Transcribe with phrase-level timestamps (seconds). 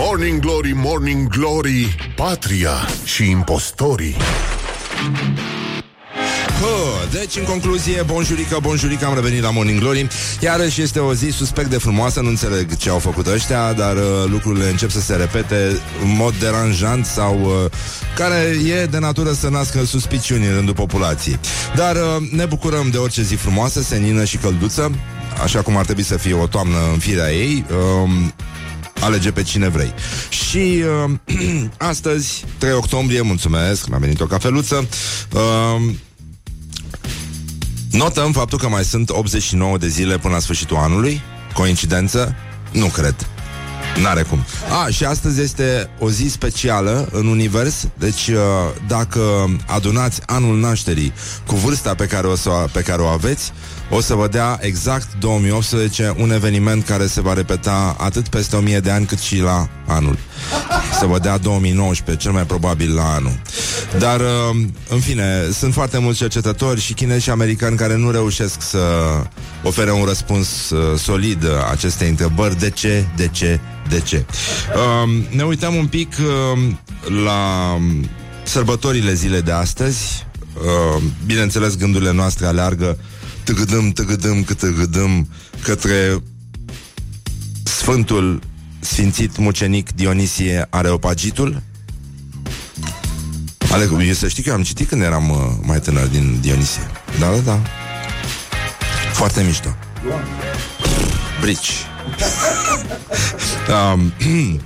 [0.00, 2.72] Morning Glory, Morning Glory Patria
[3.04, 4.16] și impostorii.
[6.60, 10.08] Hă, deci, în concluzie, bonjurică, bonjurică, am revenit la Morning Glory.
[10.40, 14.02] Iarăși este o zi suspect de frumoasă Nu înțeleg ce au făcut ăștia Dar uh,
[14.26, 17.70] lucrurile încep să se repete În mod deranjant sau uh,
[18.16, 21.38] Care e de natură să nască suspiciuni în rândul populației.
[21.76, 24.90] Dar uh, ne bucurăm de orice zi frumoasă Senină și călduță
[25.42, 27.64] Așa cum ar trebui să fie o toamnă în firea ei.
[27.70, 28.10] Uh,
[29.00, 29.94] alege pe cine vrei.
[30.28, 30.82] Și
[31.26, 31.38] uh,
[31.90, 34.88] astăzi, 3 octombrie, mulțumesc, mi-a venit o cafeluță.
[35.32, 35.94] Uh,
[37.90, 41.20] notăm faptul că mai sunt 89 de zile până la sfârșitul anului.
[41.54, 42.34] Coincidență?
[42.72, 43.26] Nu cred.
[44.02, 44.44] N-are cum.
[44.82, 48.36] A, și astăzi este o zi specială în univers, deci uh,
[48.86, 49.20] dacă
[49.66, 51.12] adunați anul nașterii
[51.46, 53.52] cu vârsta pe care o, să, pe care o aveți,
[53.90, 58.80] o să vă dea exact 2018 un eveniment care se va repeta atât peste 1000
[58.80, 60.18] de ani cât și la anul.
[60.98, 63.40] Să vă dea 2019, cel mai probabil la anul.
[63.98, 64.56] Dar, uh,
[64.88, 68.78] în fine, sunt foarte mulți cercetători și chinezi și americani care nu reușesc să
[69.62, 72.58] ofere un răspuns uh, solid acestei întrebări.
[72.58, 73.06] De ce?
[73.16, 73.60] De ce?
[73.88, 74.24] De ce?
[74.74, 76.14] Uh, ne uităm un pic
[77.24, 77.78] la
[78.42, 80.26] sărbătorile zilei de astăzi.
[81.26, 83.17] Bineînțeles, gândurile noastre aleargă tăgădăm,
[83.52, 85.28] tăgădăm, că tăgădăm
[85.62, 86.22] către
[87.62, 88.40] Sfântul
[88.80, 91.62] Sfințit Mucenic Dionisie Areopagitul.
[93.70, 96.82] Ale, eu să știi că am citit când eram uh, mai tânăr din Dionisie.
[97.18, 97.62] Da, da, da.
[99.12, 99.68] Foarte mișto.
[101.40, 101.68] Brici.
[103.92, 104.12] um,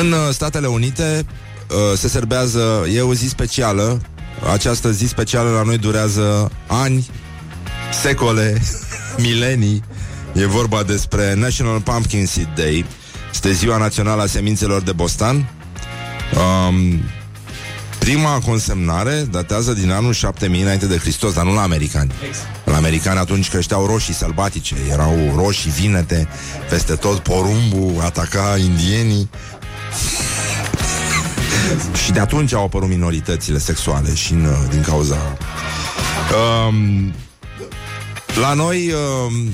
[0.00, 1.26] în uh, Statele Unite
[1.68, 4.00] uh, se serbează, e o zi specială
[4.52, 7.10] această zi specială la noi durează ani,
[7.92, 8.60] secole,
[9.22, 9.82] milenii.
[10.32, 12.84] E vorba despre National Pumpkin Seed Day.
[13.32, 15.50] Este ziua națională a semințelor de bostan.
[16.34, 17.00] Um,
[17.98, 22.12] prima consemnare datează din anul 7000 înainte de Hristos, dar nu la americani.
[22.64, 26.28] La americani atunci creșteau roșii sălbatice, erau roșii vinete,
[26.68, 29.30] peste tot porumbul ataca indienii.
[32.04, 35.36] și de atunci au apărut minoritățile sexuale și în, din cauza...
[36.68, 37.12] Um,
[38.34, 39.50] la noi um,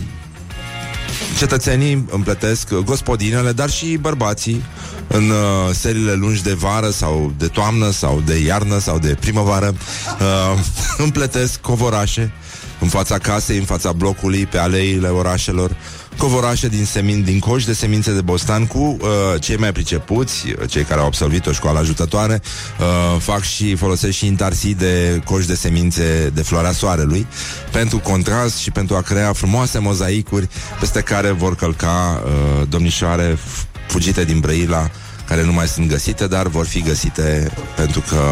[1.38, 4.64] cetățenii împletesc gospodinele, dar și bărbații
[5.06, 9.75] în uh, seriile lungi de vară sau de toamnă sau de iarnă sau de primăvară.
[10.20, 10.59] Uh,
[11.06, 12.32] împletesc covorașe
[12.81, 15.76] în fața casei, în fața blocului, pe aleile orașelor
[16.16, 19.09] covorașe din, semin, din coș de semințe de bostan cu uh,
[19.41, 22.43] cei mai pricepuți, uh, cei care au absolvit o școală ajutătoare,
[22.81, 27.27] uh, fac și folosesc și intarsii de coș de semințe de floarea soarelui
[27.72, 30.49] pentru contrast și pentru a crea frumoase mozaicuri
[30.81, 33.38] peste care vor călca uh, domnișoare
[33.87, 34.91] fugite din Brăila
[35.27, 38.22] care nu mai sunt găsite, dar vor fi găsite pentru că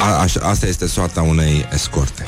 [0.00, 2.26] a, așa, asta este soarta unei escorte.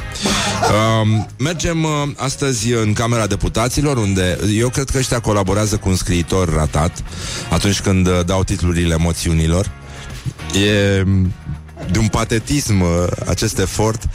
[1.03, 5.97] Um, mergem uh, astăzi în Camera Deputaților, unde eu cred că ăștia colaborează cu un
[5.97, 7.03] scriitor ratat
[7.51, 9.71] atunci când uh, dau titlurile moțiunilor.
[10.65, 11.05] E
[11.91, 12.89] de un patetism uh,
[13.27, 14.09] acest efort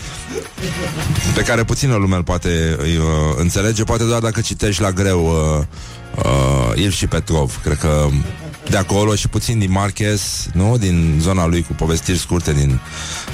[1.36, 5.66] pe care puțină lume îl poate uh, înțelege, poate doar dacă citești la greu uh,
[6.26, 7.60] uh, Il și Petrov.
[7.64, 8.08] Cred că
[8.70, 10.78] de acolo și puțin din Marquez, nu?
[10.78, 12.80] Din zona lui cu povestiri scurte din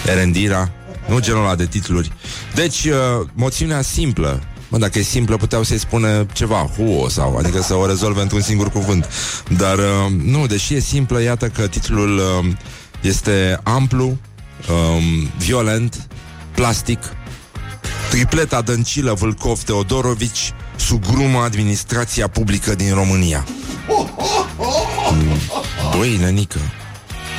[0.06, 0.72] Erendira,
[1.08, 2.12] nu genul ăla de titluri.
[2.56, 7.62] Deci, uh, moțiunea simplă, Mă, dacă e simplă, puteau să-i spună ceva, huo, sau, adică
[7.62, 9.10] să o rezolve într-un singur cuvânt.
[9.58, 12.52] Dar, uh, nu, deși e simplă, iată că titlul uh,
[13.02, 16.08] este amplu, um, violent,
[16.56, 17.00] plastic,
[18.10, 23.46] tripleta dăncilă Vâlcov Teodorovici, sugrumă administrația publică din România.
[25.98, 26.60] Băi, nenică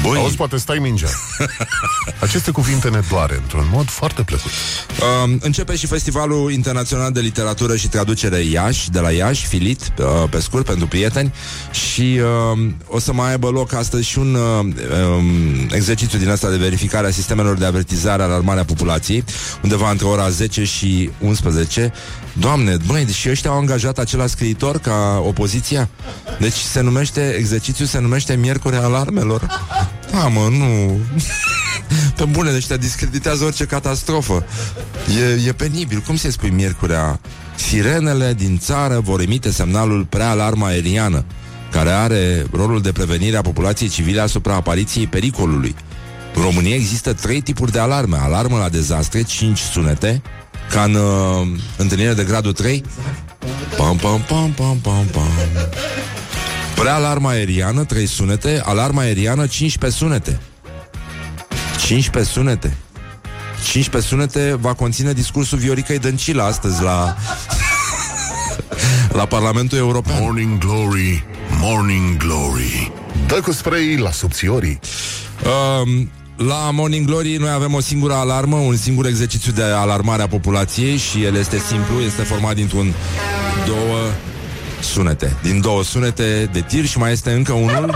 [0.03, 0.19] Băi.
[0.19, 1.09] Auzi, poate stai mingea.
[2.21, 4.51] Aceste cuvinte ne doare într-un mod foarte plăcut.
[4.51, 10.29] Uh, începe și Festivalul Internațional de Literatură și Traducere Iași, de la Iași, Filit, uh,
[10.31, 11.33] pe scurt, pentru prieteni.
[11.71, 12.21] Și
[12.53, 16.57] uh, o să mai aibă loc astăzi și un uh, um, exercițiu din asta de
[16.57, 19.25] verificare a sistemelor de avertizare alarmare a populației,
[19.63, 21.93] undeva între ora 10 și 11.
[22.33, 25.89] Doamne, băi, și ăștia au angajat acela scriitor ca opoziția?
[26.39, 29.47] Deci se numește, exercițiul se numește Miercuri Alarmelor.
[30.11, 30.99] Da, mă, nu...
[32.17, 34.45] Pe bune, deci te discreditează orice catastrofă.
[35.21, 35.99] E, e penibil.
[35.99, 37.21] Cum se spui miercurea?
[37.55, 41.25] Sirenele din țară vor emite semnalul prealarmă aeriană,
[41.71, 45.75] care are rolul de prevenire a populației civile asupra apariției pericolului.
[46.35, 48.17] În România există trei tipuri de alarme.
[48.17, 50.23] Alarmă la dezastre, 5 sunete,
[50.73, 51.47] ca în uh,
[51.77, 52.85] întâlnire de gradul 3.
[53.77, 55.31] Pam, pam, pam, pam, pam, pam.
[56.75, 60.41] Prealarma aeriană, 3 sunete, alarma aeriană, 15 sunete.
[61.87, 62.77] 15 sunete.
[63.65, 67.17] 15 sunete va conține discursul Vioricăi Dăncilă astăzi la
[69.19, 70.19] la Parlamentul European.
[70.21, 71.25] Morning Glory,
[71.61, 72.93] Morning Glory.
[73.27, 74.81] Dă cu spray la subțiorii.
[75.83, 80.29] Um, la Morning Glory noi avem o singură alarmă, un singur exercițiu de alarmare a
[80.29, 82.95] populației și el este simplu, este format dintr-un
[83.67, 83.99] două
[84.81, 85.37] sunete.
[85.43, 87.95] Din două sunete de tir și mai este încă unul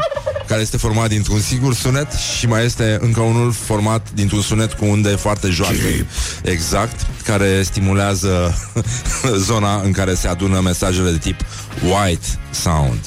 [0.49, 4.85] care este format dintr-un singur sunet și mai este încă unul format dintr-un sunet cu
[4.85, 6.07] unde foarte joase.
[6.43, 8.55] Exact, care stimulează
[9.49, 11.41] zona în care se adună mesajele de tip
[11.83, 13.01] white sound.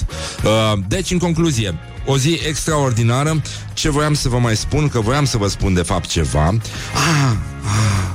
[0.43, 3.41] Uh, deci, în concluzie, o zi extraordinară.
[3.73, 4.87] Ce voiam să vă mai spun?
[4.89, 6.47] Că voiam să vă spun de fapt ceva.
[6.47, 8.09] Ah, ah,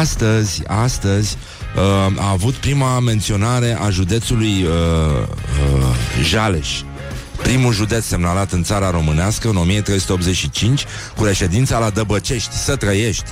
[0.00, 1.36] astăzi, astăzi
[1.76, 5.26] uh, a avut prima menționare a județului uh,
[5.78, 6.82] uh, Jaleș
[7.42, 10.84] primul județ semnalat în țara românească în 1385
[11.16, 13.24] cu reședința la Dăbăcești, să trăiești.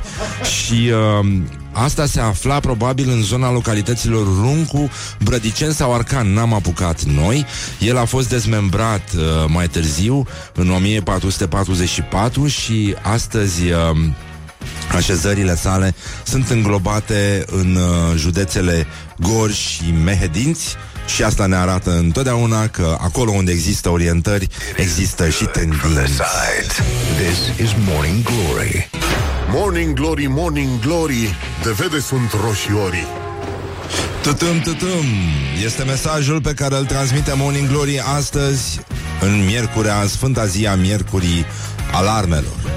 [0.42, 0.90] Și
[1.20, 1.26] uh,
[1.72, 4.90] asta se afla probabil în zona localităților Runcu,
[5.24, 6.32] Brădicen sau Arcan.
[6.32, 7.46] N-am apucat noi.
[7.78, 13.70] El a fost dezmembrat uh, mai târziu, în 1444 și astăzi...
[13.70, 13.98] Uh,
[14.94, 18.86] Așezările sale sunt înglobate în uh, județele
[19.18, 20.76] Gorj și Mehedinți,
[21.08, 26.22] și asta ne arată întotdeauna că acolo unde există orientări, există și tendințe.
[27.16, 28.90] This is Morning Glory.
[29.50, 33.06] Morning Glory, Morning Glory, de vede sunt roșiorii.
[34.22, 35.04] Tutum, tutum.
[35.64, 38.80] Este mesajul pe care îl transmite Morning Glory astăzi,
[39.20, 41.46] în miercurea, Sfânta zi a Miercurii
[41.92, 42.68] Alarmelor.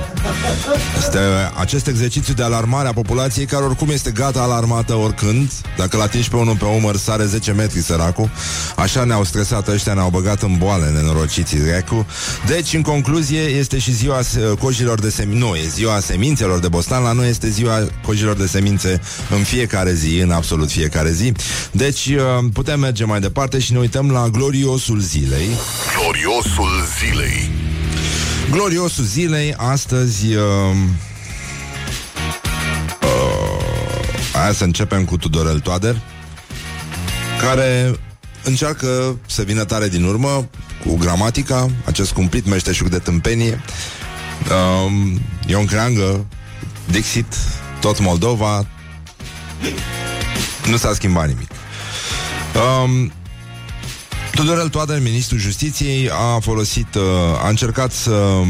[0.98, 1.19] Este
[1.60, 5.52] acest exercițiu de alarmare a populației care oricum este gata alarmată oricând.
[5.78, 8.30] Dacă l atingi pe unul pe umăr, sare 10 metri săracul.
[8.75, 12.06] Așa ne-au stresat ăștia, ne-au băgat în boale nenorociții drecu.
[12.48, 14.19] Deci, în concluzie, este și ziua
[14.60, 15.46] cojilor de semințe.
[15.46, 17.04] Nu, e ziua semințelor de bostan.
[17.04, 21.31] La noi este ziua cojilor de semințe în fiecare zi, în absolut fiecare zi.
[21.72, 25.50] Deci, uh, putem merge mai departe și ne uităm la gloriosul zilei.
[25.98, 26.69] Gloriosul
[27.00, 27.71] zilei.
[28.51, 30.36] Gloriosul zilei, astăzi...
[30.36, 30.44] Uh,
[33.01, 33.65] uh,
[34.33, 36.01] aia să începem cu Tudorel Toader,
[37.42, 38.00] care
[38.44, 40.50] încearcă să vină tare din urmă
[40.86, 43.62] cu gramatica, acest cumplit meșteșug de tâmpenie.
[44.86, 46.25] Um, Ion Creangă,
[46.89, 47.36] Dixit,
[47.80, 48.68] tot Moldova,
[50.69, 51.50] nu s-a schimbat nimic.
[52.83, 53.12] Um,
[54.31, 57.04] Tudorel Toader, ministrul justiției, a folosit, uh,
[57.44, 58.42] a încercat să,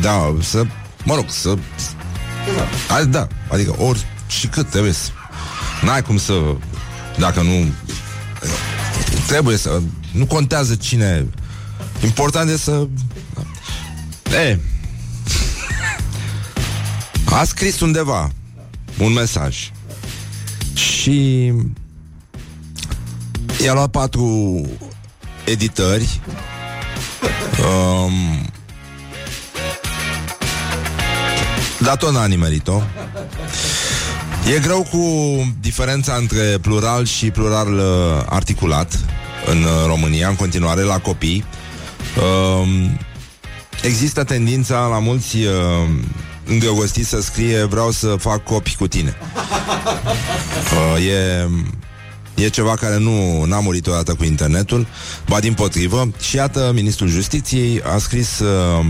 [0.00, 0.64] da, să,
[1.04, 1.56] mă rog, să,
[2.88, 5.10] a, da, adică ori și cât trebuie să,
[5.82, 6.56] n-ai cum să,
[7.18, 7.72] dacă nu,
[9.26, 9.80] trebuie să,
[10.12, 11.26] nu contează cine,
[12.04, 12.86] important e să,
[14.46, 14.58] e,
[17.24, 18.30] a scris undeva
[18.98, 19.70] un mesaj
[20.74, 21.52] și
[23.64, 24.66] i-a luat patru
[25.44, 26.20] editări
[27.60, 28.12] um,
[31.78, 32.82] Dar tot n-a nimerit-o
[34.54, 34.98] E greu cu
[35.60, 37.82] diferența între plural și plural uh,
[38.28, 38.98] articulat
[39.46, 41.44] în uh, România, în continuare, la copii.
[42.16, 42.68] Uh,
[43.82, 45.52] există tendința la mulți uh,
[46.44, 49.16] îndrăgostiți să scrie vreau să fac copii cu tine.
[50.96, 51.48] Uh, e
[52.42, 54.86] E ceva care nu n-a murit odată cu internetul,
[55.28, 56.10] ba din potrivă.
[56.20, 58.84] Și iată, ministrul justiției a scris uh,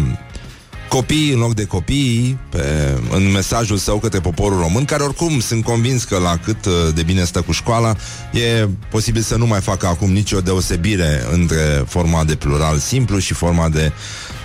[0.88, 5.64] copii în loc de copii pe, în mesajul său către poporul român, care oricum sunt
[5.64, 7.96] convins că la cât uh, de bine stă cu școala,
[8.32, 13.34] e posibil să nu mai facă acum nicio deosebire între forma de plural simplu și
[13.34, 13.92] forma de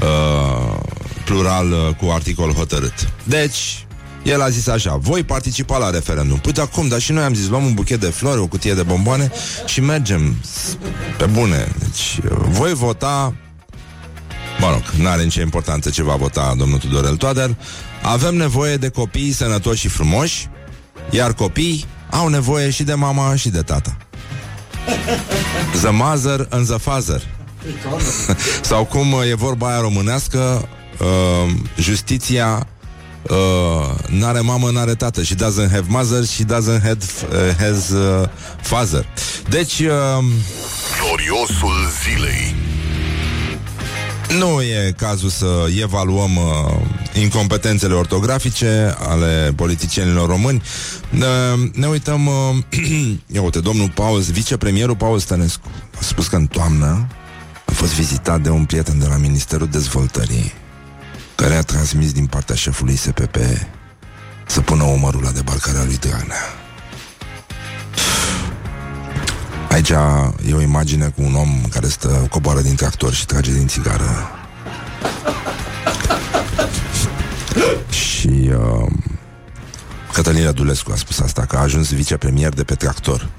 [0.01, 0.79] uh,
[1.25, 3.09] plural uh, cu articol hotărât.
[3.23, 3.86] Deci,
[4.27, 6.37] el a zis așa, voi participa la referendum.
[6.37, 6.87] Păi, dar cum?
[6.87, 9.31] Dar și noi am zis, luăm un buchet de flori, o cutie de bomboane
[9.65, 10.35] și mergem
[11.17, 11.71] pe bune.
[11.79, 12.19] Deci,
[12.49, 13.33] voi vota
[14.59, 17.55] Mă rog, n-are nicio importanță ce va vota domnul Tudorel Toader.
[18.01, 20.47] Avem nevoie de copii sănătoși și frumoși,
[21.09, 23.97] iar copii au nevoie și de mama și de tata.
[25.81, 27.21] The mother and the father.
[28.61, 30.67] Sau cum e vorba aia românească,
[30.99, 32.67] uh, justiția
[33.29, 36.97] uh, n-are mamă, n-are tată și doesn't have mother și doesn't have,
[37.31, 38.29] uh, has uh,
[38.61, 39.05] father.
[39.49, 39.79] Deci...
[39.79, 40.23] Uh,
[41.01, 42.55] Gloriosul zilei
[44.39, 50.61] nu e cazul să evaluăm uh, incompetențele ortografice ale politicienilor români.
[51.13, 52.33] Uh, ne uităm, uh,
[53.33, 57.07] ia uite, domnul Paul, vicepremierul Paul Stănescu a spus că în toamnă
[57.77, 60.53] fost vizitat de un prieten de la Ministerul Dezvoltării
[61.37, 63.35] care a transmis din partea șefului SPP
[64.45, 66.41] să pună omărul la debarcarea lui Dragnea.
[69.69, 69.89] Aici
[70.49, 74.31] e o imagine cu un om care stă, coboară din tractor și trage din țigară.
[77.89, 78.91] și uh,
[80.13, 83.29] Cătălin Radulescu a spus asta, că a ajuns vicepremier de pe tractor.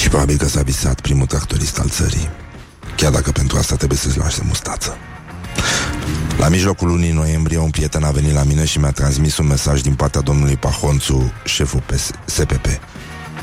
[0.00, 2.30] Și probabil că s-a visat primul tractorist al țării.
[2.96, 4.96] Chiar dacă pentru asta trebuie să-ți lași mustață.
[6.40, 9.80] La mijlocul lunii noiembrie, un prieten a venit la mine și mi-a transmis un mesaj
[9.80, 11.82] din partea domnului Pahonțu, șeful
[12.24, 12.66] SPP.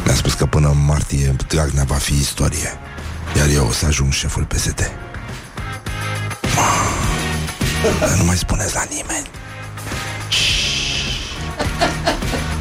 [0.06, 2.70] Mi-a spus că până în martie Dragnea va fi istorie,
[3.38, 4.92] iar eu o să ajung șeful PSD.
[8.00, 9.27] Dar nu mai spuneți la nimeni.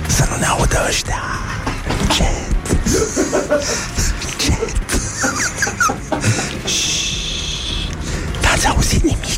[0.09, 1.23] Să nu ne audă ăștia.
[2.00, 2.69] Încet.
[4.23, 4.75] Încet.
[8.43, 9.35] N-ați auzit nimic.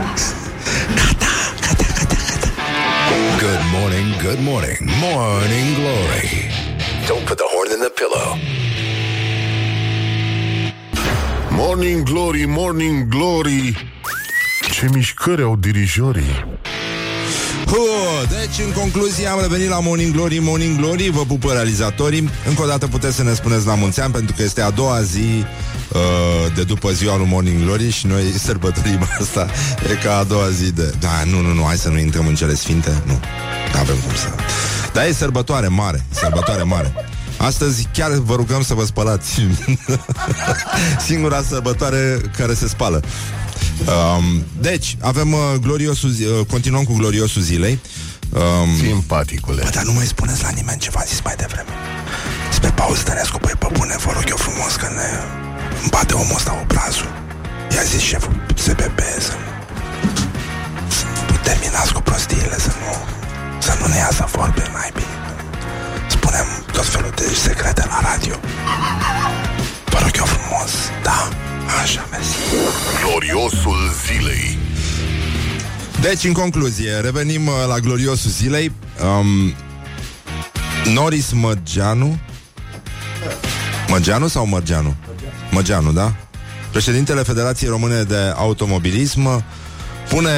[0.00, 0.50] Nu știe
[0.88, 0.98] nimeni nimic.
[1.00, 1.32] Gata,
[1.64, 2.48] gata, gata, gata.
[3.44, 6.28] Good morning, good morning, morning glory.
[7.08, 8.28] Don't put the horn in the pillow.
[11.50, 13.76] Morning glory, morning glory.
[14.72, 16.44] Ce mișcări au dirijorii.
[17.70, 22.30] Uh, deci, în concluzie, am revenit la Morning Glory, Morning Glory, vă pupă realizatorii.
[22.48, 25.02] Încă o dată puteți să ne spuneți la mulți ani, pentru că este a doua
[25.02, 25.44] zi
[25.92, 29.46] uh, de după ziua lui Morning Glory și noi sărbătorim asta.
[29.90, 30.94] E ca a doua zi de...
[31.00, 33.02] Da, nu, nu, nu, hai să nu intrăm în cele sfinte.
[33.06, 33.12] Nu,
[33.72, 34.28] nu avem cum să...
[34.92, 36.94] Dar e sărbătoare mare, sărbătoare mare.
[37.40, 39.40] Astăzi chiar vă rugăm să vă spălați.
[41.06, 43.02] Singura sărbătoare care se spală.
[43.86, 47.78] Um, deci, avem uh, gloriosul, uh, continuăm cu gloriosul zilei.
[48.30, 49.62] Um, Simpaticule.
[49.62, 51.70] Bă, dar nu mai spuneți la nimeni ce v-am zis mai devreme.
[52.52, 55.08] Spre pauză Tănescu, băi, pe bune, vă rog eu frumos că ne
[55.80, 57.12] îmi bate omul ăsta obrazul.
[57.74, 59.32] I-a zis șeful SPP să
[61.30, 62.92] nu terminați cu prostiile, să nu,
[63.60, 65.19] să nu ne iasă vorbe mai bine.
[66.10, 68.34] Spunem tot felul de secrete la radio.
[69.84, 71.28] Vă rog eu frumos, da?
[71.82, 72.36] Așa, mersi.
[73.04, 74.58] Gloriosul zilei.
[76.00, 78.72] Deci, în concluzie, revenim uh, la gloriosul zilei.
[79.02, 79.54] Um,
[80.92, 82.18] Noris Măgeanu
[83.88, 84.94] Măgeanu sau Mărgeanu?
[85.50, 86.14] Măgeanu, da?
[86.70, 89.44] Președintele Federației Române de Automobilism
[90.08, 90.30] pune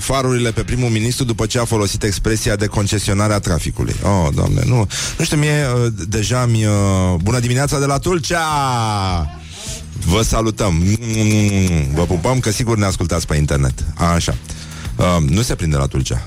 [0.00, 3.94] farurile pe primul ministru după ce a folosit expresia de concesionare a traficului.
[4.02, 4.88] Oh, doamne, nu.
[5.18, 6.72] Nu știu, mie uh, deja mi uh,
[7.22, 8.40] Bună dimineața de la Tulcea!
[10.06, 10.82] Vă salutăm.
[11.94, 13.84] Vă pupăm că sigur ne ascultați pe internet.
[14.14, 14.34] Așa.
[14.96, 16.26] Uh, nu se prinde la Tulcea.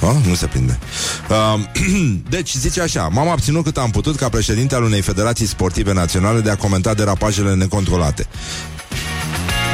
[0.00, 0.78] Uh, nu se prinde.
[1.30, 1.60] Uh,
[2.34, 6.40] deci, zice așa, m-am abținut cât am putut ca președinte al unei federații sportive naționale
[6.40, 8.26] de a comenta derapajele necontrolate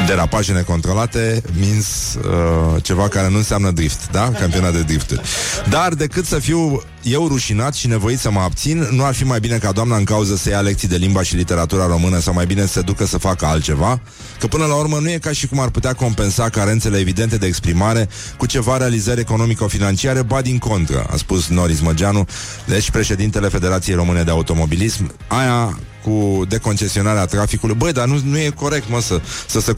[0.07, 4.31] derapaje necontrolate means uh, ceva care nu înseamnă drift, da?
[4.39, 5.21] Campionat de drifturi.
[5.69, 9.39] Dar decât să fiu eu rușinat și nevoit să mă abțin, nu ar fi mai
[9.39, 12.45] bine ca doamna în cauză să ia lecții de limba și literatura română sau mai
[12.45, 14.01] bine să se ducă să facă altceva?
[14.39, 17.45] Că până la urmă nu e ca și cum ar putea compensa carențele evidente de
[17.45, 22.25] exprimare cu ceva realizări economico-financiare, ba din contră, a spus Noris Măgeanu,
[22.65, 25.13] deci președintele Federației Române de Automobilism.
[25.27, 27.75] Aia cu deconcesionarea traficului.
[27.75, 29.75] Băi, dar nu, nu e corect, mă, să, să se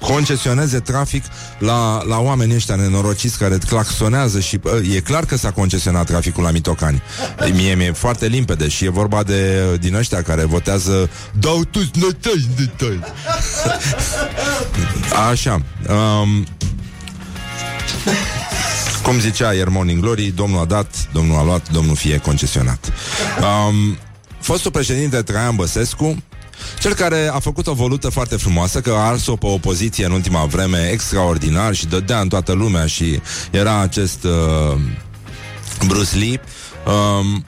[0.00, 1.24] concesioneze trafic
[1.58, 6.42] la, la oamenii ăștia nenorociți care claxonează și bă, e clar că s-a concesionat traficul
[6.42, 7.02] la Mitocani.
[7.46, 11.78] E, mie mi-e foarte limpede și e vorba de din ăștia care votează dau tu
[11.78, 12.98] nătăși, nătăși.
[15.30, 15.62] Așa.
[15.88, 16.46] Um,
[19.02, 22.92] cum zicea ieri Morning Glory, domnul a dat, domnul a luat, domnul fie concesionat.
[23.40, 23.98] Um,
[24.48, 26.22] fostul președinte Traian Băsescu,
[26.80, 30.44] cel care a făcut o volută foarte frumoasă, că a ars-o pe opoziție în ultima
[30.44, 34.80] vreme extraordinar și dădea în toată lumea și era acest uh,
[35.86, 36.40] Bruce Lee.
[36.86, 37.44] Um,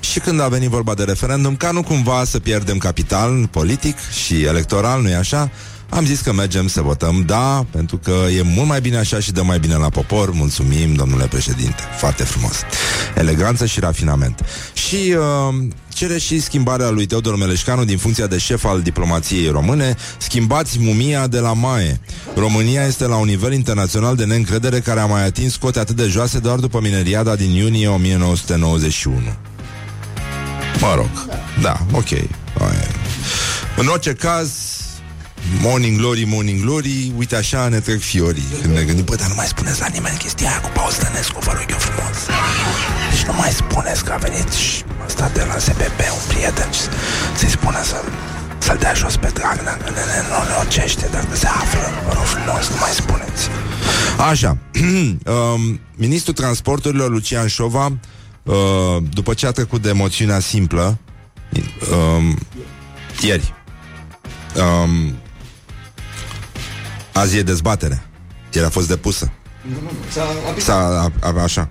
[0.00, 4.42] și când a venit vorba de referendum, ca nu cumva să pierdem capital politic și
[4.42, 5.50] electoral, nu-i așa?
[5.88, 9.32] Am zis că mergem să votăm da, pentru că e mult mai bine așa și
[9.32, 10.30] dă mai bine la popor.
[10.30, 11.82] Mulțumim, domnule președinte.
[11.98, 12.60] Foarte frumos.
[13.14, 14.44] Eleganță și rafinament.
[14.72, 19.96] Și uh, cere și schimbarea lui Teodor Meleșcanu din funcția de șef al diplomației române.
[20.18, 22.00] Schimbați mumia de la Maie.
[22.36, 26.06] România este la un nivel internațional de neîncredere care a mai atins cote atât de
[26.06, 29.16] joase doar după mineriada din iunie 1991.
[30.80, 31.10] Mă rog,
[31.60, 32.10] da, ok.
[33.76, 34.50] În orice caz,
[35.60, 37.12] Morning glory, morning glory.
[37.16, 38.44] Uite așa ne trec fiorii.
[38.60, 41.38] Când ne gândim, bă, dar nu mai spuneți la nimeni chestia aia Cu Paul Stănescu,
[41.40, 42.18] vă rog eu frumos.
[43.10, 46.70] Deci nu mai spuneți că a venit Și ăsta de la SBB, un prieten
[47.36, 47.96] Să-i spună să
[48.58, 52.76] să-l dea jos pe Dragnea Că ne nenorocește dacă se află Vă rog frumos, nu
[52.80, 53.48] mai spuneți.
[54.30, 54.58] Așa
[55.34, 57.98] um, Ministrul Transporturilor Lucian Șova
[58.42, 58.54] uh,
[59.10, 60.98] După ce a trecut de moțiunea simplă
[61.92, 62.38] um,
[63.20, 63.54] Ieri
[64.56, 65.21] um,
[67.12, 68.02] Azi e dezbatere
[68.52, 69.32] Ieri a fost depusă
[70.58, 70.74] S-a,
[71.20, 71.70] a, a, așa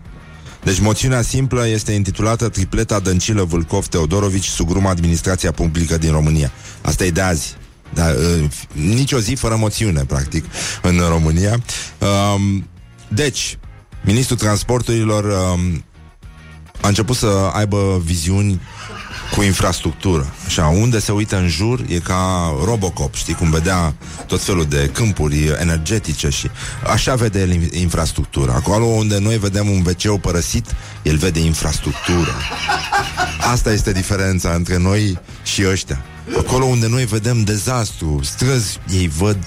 [0.63, 6.51] deci moțiunea simplă este intitulată Tripleta Dăncilă Vâlcov Teodorovici Sugrum Administrația Publică din România.
[6.81, 7.55] Asta e de azi.
[7.93, 10.45] Da, uh, nici o zi fără moțiune, practic,
[10.81, 11.59] în România.
[12.33, 12.67] Um,
[13.07, 13.57] deci,
[14.01, 15.83] Ministrul Transporturilor um,
[16.81, 18.61] a început să aibă viziuni
[19.35, 20.33] cu infrastructură.
[20.45, 23.93] Așa, unde se uită în jur e ca Robocop, știi, cum vedea
[24.27, 26.49] tot felul de câmpuri energetice și
[26.93, 28.53] așa vede el infrastructura.
[28.53, 32.35] Acolo unde noi vedem un wc părăsit, el vede infrastructură.
[33.51, 36.01] Asta este diferența între noi și ăștia.
[36.37, 39.37] Acolo unde noi vedem dezastru, străzi, ei văd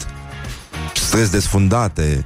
[0.95, 2.25] străzi desfundate,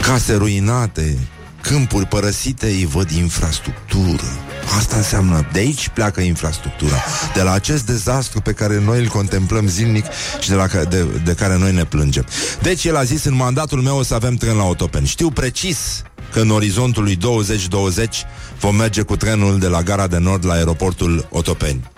[0.00, 1.18] case ruinate,
[1.60, 4.53] câmpuri părăsite, ei văd infrastructură.
[4.76, 7.04] Asta înseamnă, de aici pleacă infrastructura,
[7.34, 10.04] de la acest dezastru pe care noi îl contemplăm zilnic
[10.40, 12.26] și de, la, de, de care noi ne plângem.
[12.62, 15.06] Deci el a zis, în mandatul meu o să avem tren la Otopeni.
[15.06, 16.02] Știu precis
[16.32, 18.24] că în orizontul lui 2020
[18.60, 21.90] vom merge cu trenul de la Gara de Nord la aeroportul Otopeni.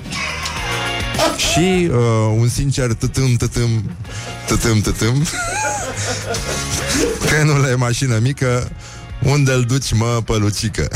[1.53, 1.97] Și uh,
[2.39, 3.91] un sincer tătâm, tătâm,
[4.47, 5.27] tătâm, tătâm
[7.27, 8.71] Trenul e mașină mică
[9.23, 10.89] Unde îl duci, mă, pălucică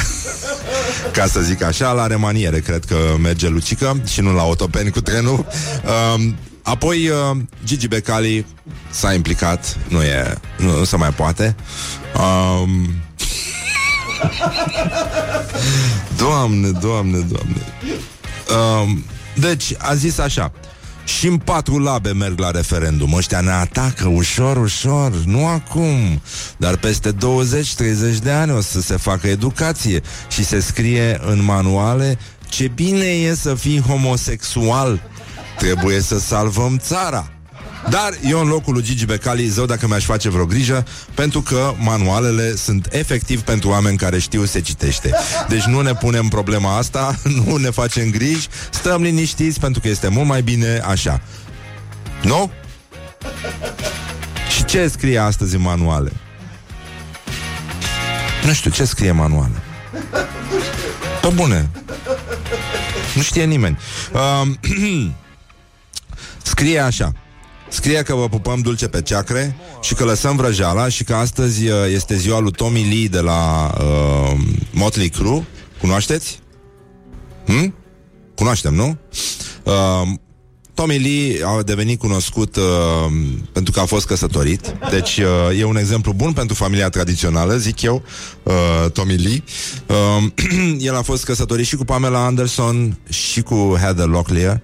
[1.13, 5.01] Ca să zic așa, la remaniere Cred că merge Lucică Și nu la Otopeni cu
[5.01, 5.47] trenul.
[5.85, 6.25] Uh,
[6.63, 8.47] Apoi uh, Gigi Becali
[8.91, 11.57] S-a implicat Nu e, nu, nu se mai poate.
[12.17, 12.91] Um,
[16.17, 17.63] Doamne, doamne, doamne.
[18.83, 20.53] Um, Deci a zis așa
[21.05, 23.13] și în patru labe merg la referendum.
[23.13, 26.21] Ăștia ne atacă ușor, ușor, nu acum,
[26.57, 27.17] dar peste 20-30
[28.23, 33.35] de ani o să se facă educație și se scrie în manuale ce bine e
[33.35, 35.01] să fii homosexual.
[35.59, 37.31] Trebuie să salvăm țara.
[37.89, 41.75] Dar eu în locul lui Gigi Becali Zău dacă mi-aș face vreo grijă Pentru că
[41.79, 45.15] manualele sunt efectiv Pentru oameni care știu se citește
[45.49, 47.15] Deci nu ne punem problema asta
[47.45, 51.21] Nu ne facem griji Stăm liniștiți pentru că este mult mai bine așa
[52.23, 52.51] Nu?
[54.55, 56.13] Și ce scrie astăzi în manuale?
[58.45, 59.63] Nu știu, ce scrie manuale?
[61.21, 61.71] Pe bune
[63.15, 63.79] Nu știe nimeni
[64.13, 64.49] uh,
[66.43, 67.13] Scrie așa
[67.71, 71.75] Scrie că vă pupăm dulce pe ceacre și că lăsăm vrăjeala și că astăzi uh,
[71.93, 75.47] este ziua lui Tommy Lee de la uh, Motley Crue.
[75.81, 76.41] Cunoașteți?
[77.47, 77.75] Hm?
[78.35, 78.97] Cunoaștem, nu?
[79.65, 80.09] Uh,
[80.75, 82.63] Tommy Lee a devenit cunoscut uh,
[83.53, 84.75] pentru că a fost căsătorit.
[84.91, 88.03] Deci uh, e un exemplu bun pentru familia tradițională, zic eu,
[88.43, 89.43] uh, Tommy Lee.
[89.87, 90.25] Uh,
[90.89, 94.61] el a fost căsătorit și cu Pamela Anderson și cu Heather Locklear.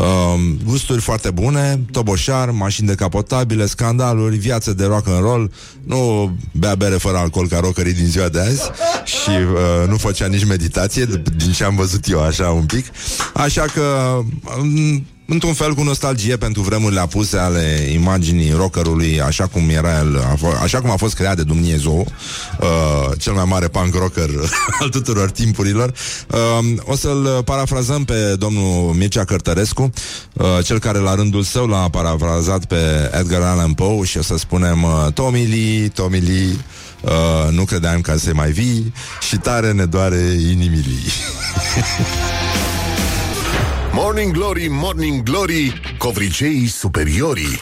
[0.00, 5.52] Uh, gusturi foarte bune, toboșar, mașini decapotabile, scandaluri, viață de rock and roll,
[5.84, 8.62] nu bea bere fără alcool ca rockerii din ziua de azi
[9.04, 11.04] și uh, nu făcea nici meditație,
[11.36, 12.86] din ce am văzut eu așa un pic.
[13.34, 14.18] Așa că
[14.60, 20.18] um, într-un fel cu nostalgie pentru vremurile apuse ale imaginii rockerului așa cum era el,
[20.18, 22.06] a așa cum a fost creat de Dumnezeu,
[22.60, 24.28] uh, cel mai mare punk rocker
[24.80, 25.92] al tuturor timpurilor.
[26.26, 29.90] Uh, o să-l parafrazăm pe domnul Mircea Cărtărescu,
[30.32, 34.36] uh, cel care la rândul său l-a parafrazat pe Edgar Allan Poe și o să
[34.36, 36.56] spunem uh, Tommy Lee, Tommy Lee,
[37.00, 38.92] uh, nu credeam că se mai vii
[39.28, 41.04] și tare ne doare inimilii.
[43.92, 47.60] Morning Glory, Morning Glory, covriceii superiorii.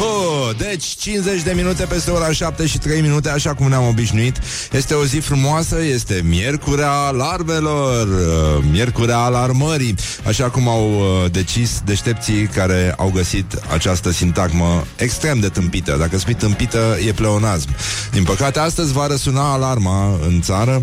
[0.00, 4.36] Oh, deci 50 de minute peste ora 7 și 3 minute, așa cum ne-am obișnuit.
[4.72, 9.94] Este o zi frumoasă, este Miercurea Larvelor, uh, Miercurea Alarmării,
[10.26, 15.96] așa cum au uh, decis deștepții care au găsit această sintagmă extrem de tâmpită.
[15.98, 17.68] Dacă spui tâmpită, e pleonazm.
[18.12, 20.82] Din păcate, astăzi va răsuna alarma în țară,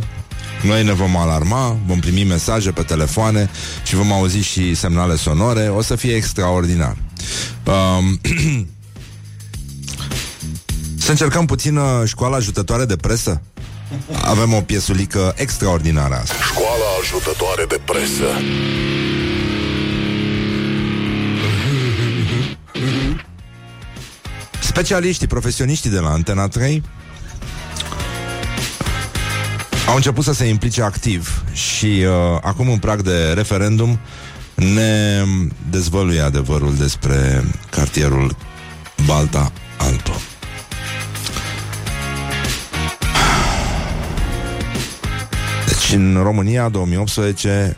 [0.63, 3.49] noi ne vom alarma, vom primi mesaje pe telefoane
[3.83, 5.67] și vom auzi și semnale sonore.
[5.67, 6.97] O să fie extraordinar.
[7.63, 8.19] Um,
[11.05, 13.41] să încercăm puțină uh, școala ajutătoare de presă?
[14.21, 16.35] Avem o piesulică extraordinară asta.
[16.43, 18.25] Școala ajutătoare de presă.
[24.59, 26.83] Specialiștii, profesioniștii de la Antena 3
[29.87, 33.99] au început să se implice activ și uh, acum în prag de referendum
[34.55, 35.23] ne
[35.69, 38.35] dezvăluie adevărul despre cartierul
[39.05, 40.11] Balta Alto.
[45.67, 47.77] Deci în România 2018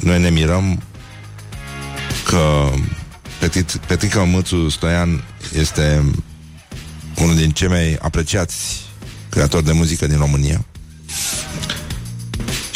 [0.00, 0.82] noi ne mirăm
[2.24, 2.68] că
[3.38, 5.24] Petit, Petrica Mățu Stoian
[5.58, 6.02] este
[7.16, 8.80] unul din cei mai apreciați
[9.28, 10.64] creatori de muzică din România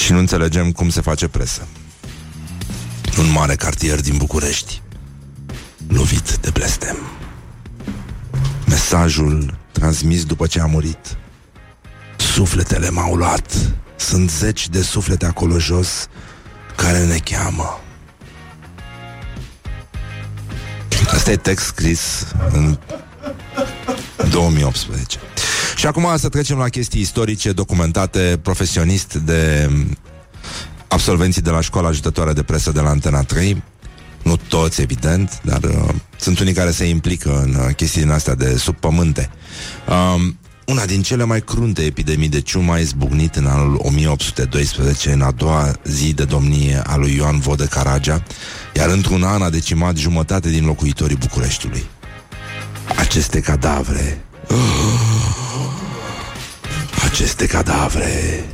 [0.07, 1.67] și nu înțelegem cum se face presă.
[3.19, 4.83] Un mare cartier din București,
[5.89, 6.97] lovit de blestem.
[8.67, 11.17] Mesajul transmis după ce a murit.
[12.17, 13.53] Sufletele m-au luat.
[13.97, 16.09] Sunt zeci de suflete acolo jos
[16.77, 17.81] care ne cheamă.
[21.11, 22.79] Asta e text scris în
[24.31, 25.19] 2018.
[25.87, 29.71] Și acum să trecem la chestii istorice documentate profesionist de
[30.89, 33.63] absolvenții de la școala ajutătoare de presă de la Antena 3.
[34.23, 38.35] Nu toți, evident, dar uh, sunt unii care se implică în uh, chestii din astea
[38.35, 39.31] de sub pământe.
[39.89, 40.29] Uh,
[40.65, 45.31] una din cele mai crunte epidemii de ciumă a izbucnit în anul 1812, în a
[45.31, 48.23] doua zi de domnie a lui Ioan Vodă Caragea,
[48.75, 51.85] iar într-un an a decimat jumătate din locuitorii Bucureștiului.
[52.97, 54.21] Aceste cadavre...
[54.49, 55.16] Oh,
[57.07, 58.45] aceste cadavre...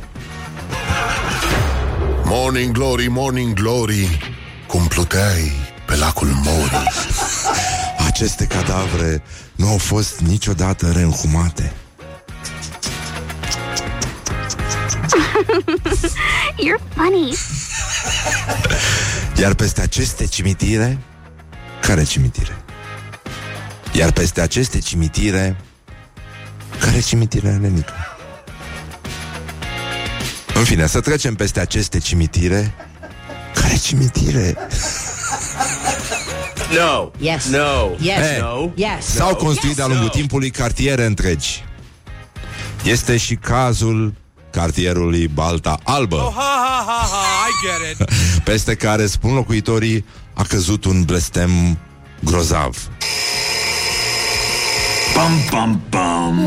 [2.25, 4.19] Morning Glory, Morning Glory,
[4.67, 5.51] cum pluteai
[5.85, 6.83] pe lacul Mori.
[8.07, 9.23] Aceste cadavre
[9.55, 11.73] nu au fost niciodată reînhumate.
[16.65, 17.33] You're funny.
[19.37, 20.97] Iar peste aceste cimitire
[21.81, 22.63] Care cimitire?
[23.91, 25.57] Iar peste aceste cimitire
[26.79, 28.12] Care cimitire, Lenică?
[30.53, 32.73] În fine, să trecem peste aceste cimitire
[33.53, 34.55] Care cimitire?
[36.71, 37.11] No.
[37.17, 37.45] Yes.
[37.45, 37.95] No.
[37.99, 38.17] Yes.
[38.17, 38.39] Hey.
[38.39, 38.69] No.
[38.75, 39.05] Yes.
[39.05, 39.75] S-au construit yes.
[39.75, 40.11] de-a lungul no.
[40.11, 41.63] timpului cartiere întregi.
[42.83, 44.13] Este și cazul
[44.51, 46.15] cartierului Balta Albă.
[46.15, 48.15] Oh, ha, ha, ha, ha, I get it.
[48.43, 51.77] Peste care, spun locuitorii, a căzut un blestem
[52.23, 52.89] grozav.
[55.13, 56.41] Pam, pam, pam.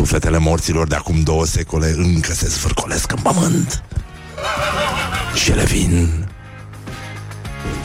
[0.00, 3.82] Sufletele morților de acum două secole încă se zvârcolesc în pământ.
[5.34, 6.28] Și ele vin,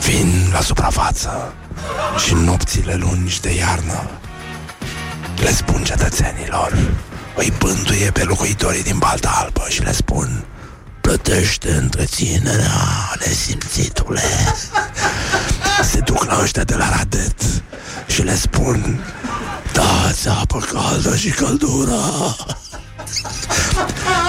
[0.06, 1.54] vin la suprafață
[2.24, 4.10] și în nopțile lungi de iarnă
[5.36, 6.78] le spun cetățenilor,
[7.34, 10.44] îi bântuie pe locuitorii din Balta Albă și le spun
[11.00, 14.22] plătește întreținerea, nesimțitule.
[15.82, 17.42] Se duc la ăștia de la Radet
[18.06, 19.00] și le spun
[19.76, 22.00] dați apă caldă și căldură.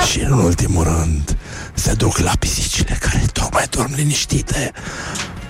[0.09, 1.37] și în ultimul rând
[1.73, 4.71] se duc la pisicile care tocmai dorm liniștite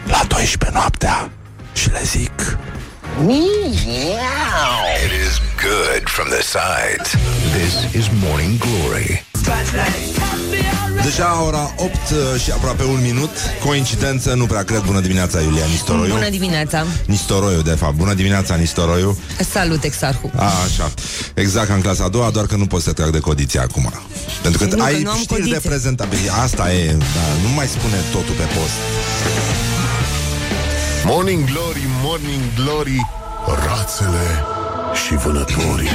[0.05, 1.31] la 12 noaptea
[1.73, 2.57] și le zic
[5.05, 7.15] It is good from the sides.
[7.53, 9.25] This is Morning Glory.
[11.03, 13.29] Deja ora 8 uh, și aproape un minut.
[13.65, 14.81] Coincidență, nu prea cred.
[14.81, 16.13] Bună dimineața, Iulia Nistoroiu.
[16.13, 16.85] Bună dimineața.
[17.05, 17.95] Nistoroiu, de fapt.
[17.95, 19.17] Bună dimineața, Nistoroiu.
[19.51, 20.31] Salut, Exarhu.
[20.35, 20.93] A, Așa,
[21.33, 23.91] exact ca în clasa a doua Doar că nu poți să trag de codiție acum.
[24.41, 26.39] Pentru că nu, ai că știri de prezentabilitate.
[26.41, 28.77] Asta e, da, nu mai spune totul pe post
[31.05, 33.05] Morning Glory, Morning Glory,
[33.45, 34.45] rațele
[35.05, 35.89] și vânătorii.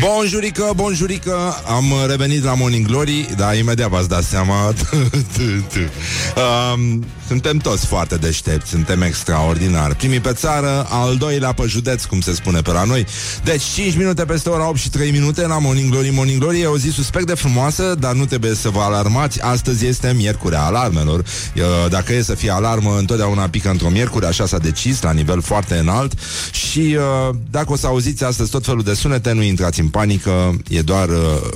[0.00, 4.54] Bonjurică, bonjurică Am revenit la Morning Glory Dar imediat v-ați dat seama.
[6.74, 9.94] Um, Suntem toți foarte deștepți Suntem extraordinari.
[9.94, 13.06] Primii pe țară, al doilea pe județ Cum se spune pe la noi.
[13.44, 16.66] Deci 5 minute peste ora 8 și 3 minute La Morning Glory, Morning Glory E
[16.66, 19.42] o zi suspect de frumoasă Dar nu trebuie să vă alarmați.
[19.42, 21.24] Astăzi este miercurea alarmelor.
[21.88, 25.74] Dacă e să fie alarmă Întotdeauna pică într-o miercuri Așa s-a decis la nivel foarte
[25.74, 26.12] înalt.
[26.52, 30.56] Și uh, dacă o să auziți astăzi tot felul de sunete Nu intrați în panică
[30.68, 31.50] E doar uh,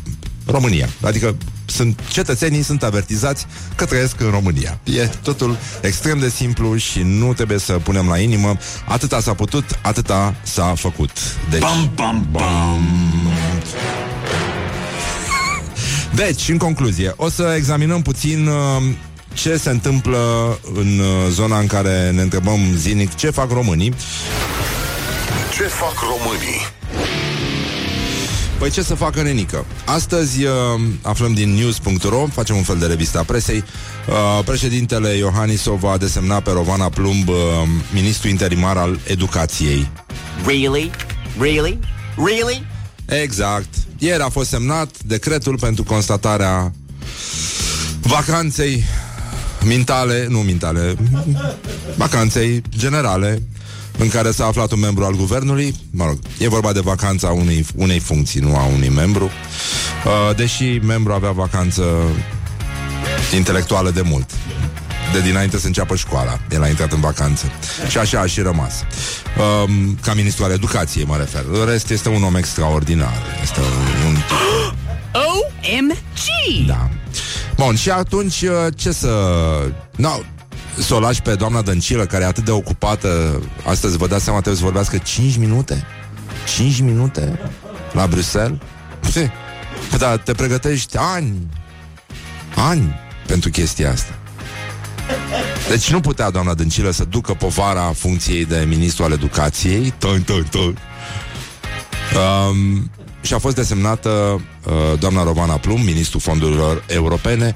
[0.47, 0.89] România.
[1.01, 4.81] Adică sunt, cetățenii sunt avertizați că trăiesc în România.
[4.85, 8.57] E totul extrem de simplu și nu trebuie să punem la inimă.
[8.85, 11.11] Atâta s-a putut, atâta s-a făcut.
[11.51, 11.61] Deci...
[11.61, 12.89] Bam, bam, bam.
[16.15, 18.83] Deci, în concluzie, o să examinăm puțin uh,
[19.33, 20.19] ce se întâmplă
[20.75, 23.95] în uh, zona în care ne întrebăm zilnic ce fac românii.
[25.57, 26.80] Ce fac românii?
[28.61, 29.67] Păi ce să facă nenică?
[29.85, 30.53] Astăzi uh,
[31.03, 33.65] aflăm din news.ro, facem un fel de revista presei.
[34.09, 37.37] Uh, președintele Iohannisov va desemna pe Rovana Plumb uh,
[37.93, 39.91] ministru interimar al educației.
[40.47, 40.91] Really?
[41.39, 41.79] Really?
[42.17, 42.67] Really?
[43.07, 43.69] Exact.
[43.99, 46.73] Ieri a fost semnat decretul pentru constatarea
[48.01, 48.85] vacanței
[49.65, 50.95] mintale, nu mintale,
[51.97, 53.43] vacanței generale
[53.99, 55.75] în care s-a aflat un membru al guvernului.
[55.91, 59.25] Mă rog, e vorba de vacanța unei, unei funcții, nu a unui membru.
[59.25, 61.83] Uh, deși membru avea vacanță
[63.35, 64.31] intelectuală de mult.
[65.13, 66.39] De dinainte să înceapă școala.
[66.51, 67.51] El a intrat în vacanță.
[67.89, 68.73] Și așa a și rămas.
[69.65, 71.45] Um, ca ministru al educației, mă refer.
[71.53, 73.23] În rest, este un om extraordinar.
[73.43, 74.07] Este un...
[74.07, 74.17] un...
[75.15, 76.67] OMG!
[76.67, 76.89] Da.
[77.57, 79.09] Bun, și atunci uh, ce să...
[79.97, 80.11] No,
[80.81, 84.39] să o lași pe doamna Dăncilă, care e atât de ocupată, astăzi vă dați seama,
[84.39, 85.87] trebuie să vorbească 5 minute?
[86.57, 87.41] 5 minute
[87.93, 88.59] la Bruxelles?
[89.99, 91.35] Da, te pregătești ani,
[92.55, 92.95] ani
[93.27, 94.15] pentru chestia asta.
[95.69, 99.95] Deci nu putea doamna Dăncilă să ducă povara funcției de ministru al educației.
[99.99, 100.59] Tă, tă, tă.
[100.59, 100.75] Um,
[103.23, 107.55] și a fost desemnată uh, doamna Rovana Plum, ministrul fondurilor europene,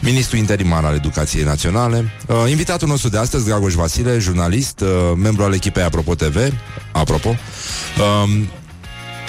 [0.00, 2.12] ministru interimar al Educației Naționale.
[2.26, 6.52] Uh, invitatul nostru de astăzi, Dragoș Vasile, jurnalist, uh, membru al echipei Apropo TV,
[6.92, 8.46] apropo, uh,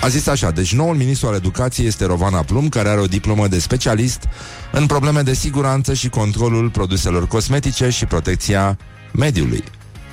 [0.01, 3.47] a zis așa, deci noul ministru al educației este Rovana Plum, care are o diplomă
[3.47, 4.23] de specialist
[4.71, 8.77] în probleme de siguranță și controlul produselor cosmetice și protecția
[9.11, 9.63] mediului.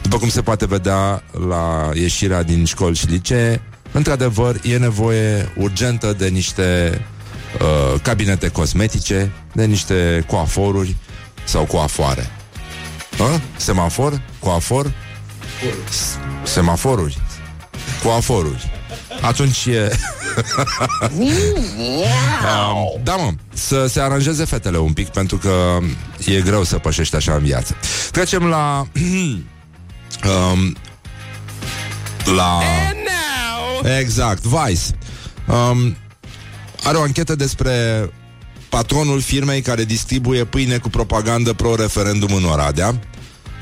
[0.03, 6.13] După cum se poate vedea la ieșirea din școli și licee, într-adevăr, e nevoie urgentă
[6.13, 7.01] de niște
[7.61, 10.97] uh, cabinete cosmetice, de niște coaforuri
[11.45, 12.31] sau coafoare.
[13.19, 13.41] Uh?
[13.57, 14.21] Semafor?
[14.39, 14.93] Coafor?
[16.43, 17.19] Semaforuri.
[18.03, 18.71] Coaforuri.
[19.21, 19.91] Atunci e...
[21.17, 25.79] um, da, mă, să se aranjeze fetele un pic, pentru că
[26.27, 27.77] e greu să pășești așa în viață.
[28.11, 28.87] Trecem la...
[30.53, 30.77] um,
[32.35, 32.61] la...
[33.99, 34.83] Exact, Vice.
[35.47, 35.97] Um,
[36.87, 37.73] are o anchetă despre
[38.69, 43.01] patronul firmei care distribuie pâine cu propagandă pro-referendum în Oradea.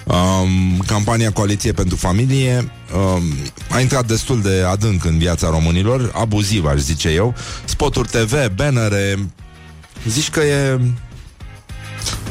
[0.04, 3.22] Um, campania Coaliție pentru Familie um,
[3.70, 7.34] a intrat destul de adânc în viața românilor, abuziv, aș zice eu.
[7.64, 9.28] Spoturi TV, bannere.
[10.08, 10.80] Zici că e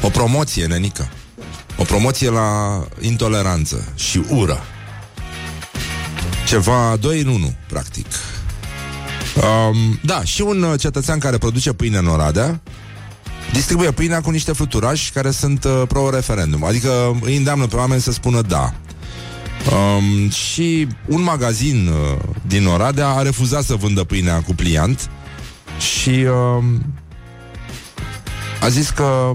[0.00, 1.08] o promoție, nenică.
[1.76, 4.62] O promoție la intoleranță și ură.
[6.46, 8.06] Ceva doi în unu, practic.
[9.36, 12.60] Um, da, și un uh, cetățean care produce pâine în Oradea
[13.52, 16.64] distribuie pâinea cu niște fluturași care sunt uh, pro-referendum.
[16.64, 18.72] Adică îi îndeamnă pe oameni să spună da.
[19.72, 25.10] Um, și un magazin uh, din Oradea a refuzat să vândă pâinea cu pliant
[25.78, 26.64] și uh,
[28.60, 29.32] a zis că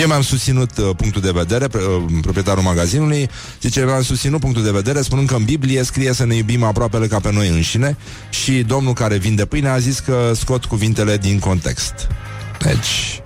[0.00, 4.70] eu mi-am susținut uh, punctul de vedere, uh, proprietarul magazinului, zice, mi-am susținut punctul de
[4.70, 7.96] vedere, spunând că în Biblie scrie să ne iubim aproapele ca pe noi înșine
[8.30, 11.92] și domnul care vinde pâine a zis că scot cuvintele din context.
[12.64, 13.22] Deci,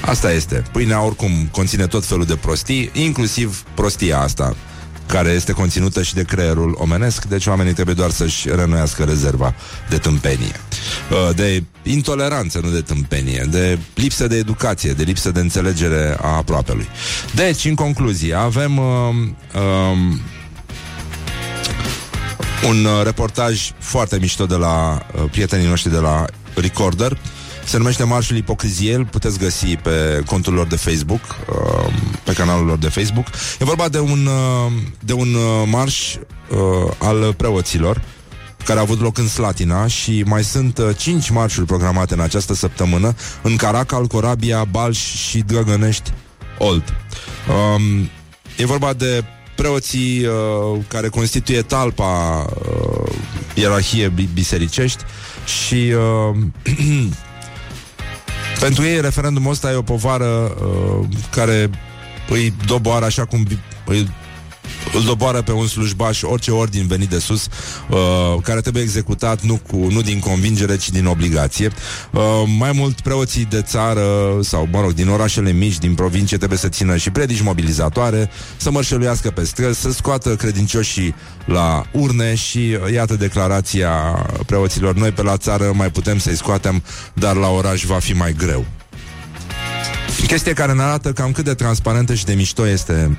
[0.00, 0.62] asta este.
[0.72, 4.56] Pâinea oricum conține tot felul de prostii, inclusiv prostia asta
[5.06, 9.54] care este conținută și de creierul omenesc, deci oamenii trebuie doar să-și renoiască rezerva
[9.88, 10.60] de tâmpenie.
[11.10, 16.28] Uh, de intoleranță, nu de tâmpenie, de lipsă de educație, de lipsă de înțelegere a
[16.28, 16.88] aproapelui.
[17.34, 20.20] Deci, în concluzie, avem um, um,
[22.68, 27.18] un reportaj foarte mișto de la uh, prietenii noștri de la Recorder,
[27.66, 31.92] se numește Marșul Ipocriziei, îl puteți găsi pe contul lor de Facebook, uh,
[32.24, 33.26] pe canalul lor de Facebook.
[33.60, 36.16] E vorba de un, uh, de un uh, marș
[36.98, 38.02] al preoților
[38.66, 42.54] care a avut loc în Slatina și mai sunt uh, cinci marșuri programate în această
[42.54, 46.12] săptămână în Caracal, Corabia, Balș și Drăgănești
[46.58, 46.94] Old.
[47.48, 48.10] Um,
[48.56, 49.24] e vorba de
[49.56, 53.12] preoții uh, care constituie talpa uh,
[53.54, 55.02] ierarhie bisericești
[55.64, 56.36] și uh,
[58.60, 61.70] Pentru ei referendumul ăsta e o povară uh, care
[62.28, 63.46] îi doboară așa cum
[63.84, 64.10] îi
[64.94, 67.46] îl doboară pe un slujbaș orice ordin venit de sus,
[67.90, 67.98] uh,
[68.42, 71.70] care trebuie executat nu, cu, nu din convingere, ci din obligație.
[72.10, 72.22] Uh,
[72.58, 74.02] mai mult preoții de țară
[74.42, 78.70] sau, mă rog, din orașele mici, din provincie, trebuie să țină și predici mobilizatoare, să
[78.70, 83.90] mărșăluiască pe străzi, să scoată credincioșii la urne și uh, iată declarația
[84.46, 84.94] preoților.
[84.94, 86.82] Noi pe la țară mai putem să-i scoatem,
[87.14, 88.64] dar la oraș va fi mai greu.
[90.26, 93.18] Chestie care ne arată cam cât de transparentă și de mișto este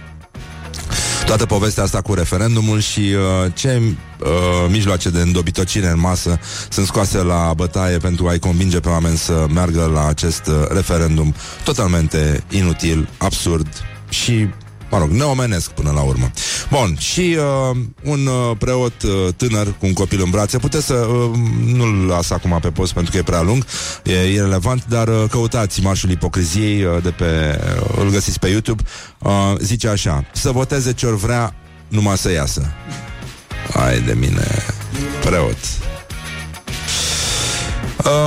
[1.27, 4.27] toată povestea asta cu referendumul și uh, ce uh,
[4.69, 9.45] mijloace de îndobitocire în masă sunt scoase la bătaie pentru a-i convinge pe oameni să
[9.53, 13.67] meargă la acest uh, referendum totalmente inutil, absurd
[14.09, 14.47] și
[14.89, 16.31] mă rog, neomenesc până la urmă.
[16.69, 17.37] Bun, și
[17.71, 22.05] uh, un uh, preot uh, tânăr cu un copil în brațe, puteți să uh, nu-l
[22.07, 23.65] las acum pe post pentru că e prea lung,
[24.03, 28.83] e irrelevant, dar uh, căutați Marșul Ipocriziei uh, de pe, uh, îl găsiți pe YouTube,
[29.19, 31.55] uh, zice așa, să voteze ce ori vrea,
[31.87, 32.71] numai să iasă.
[33.73, 34.47] Ai de mine,
[35.23, 35.57] preot.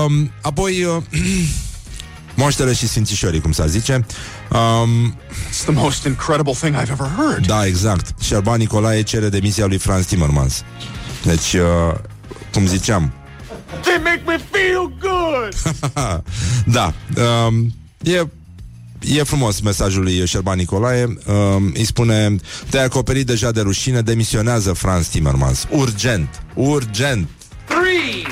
[0.07, 1.03] Um, apoi, uh,
[2.35, 4.07] moștele și sfințișorii, cum s-ar zice,
[4.53, 5.17] Um,
[5.49, 7.47] It's the most incredible thing I've ever heard.
[7.47, 8.15] Da, exact.
[8.21, 10.65] Șerban Nicolae cere demisia lui Franz Timmermans.
[11.25, 11.95] Deci, uh,
[12.53, 13.13] cum ziceam...
[13.83, 15.55] They make me feel good!
[16.77, 16.95] da,
[17.47, 18.27] um, e
[19.01, 22.37] E frumos mesajul lui Șerban Nicolae um, Îi spune
[22.71, 27.29] Te-ai acoperit deja de rușine Demisionează Franz Timmermans Urgent, urgent
[27.67, 28.23] Three,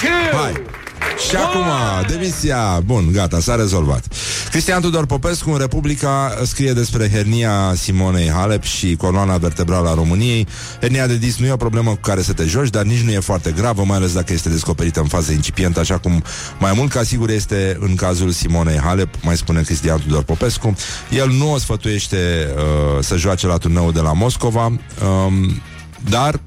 [0.00, 0.81] two, Hai
[1.28, 1.64] și acum,
[2.08, 4.04] demisia, bun, gata, s-a rezolvat.
[4.50, 10.46] Cristian Tudor Popescu în Republica scrie despre hernia Simonei Halep și coloana vertebrală a României.
[10.80, 13.10] Hernia de disc nu e o problemă cu care să te joci, dar nici nu
[13.10, 16.22] e foarte gravă, mai ales dacă este descoperită în fază incipientă, așa cum
[16.58, 20.74] mai mult ca sigur este în cazul Simonei Halep, mai spune Cristian Tudor Popescu.
[21.10, 25.62] El nu o sfătuiește uh, să joace la turneul de la Moscova, um,
[26.08, 26.40] dar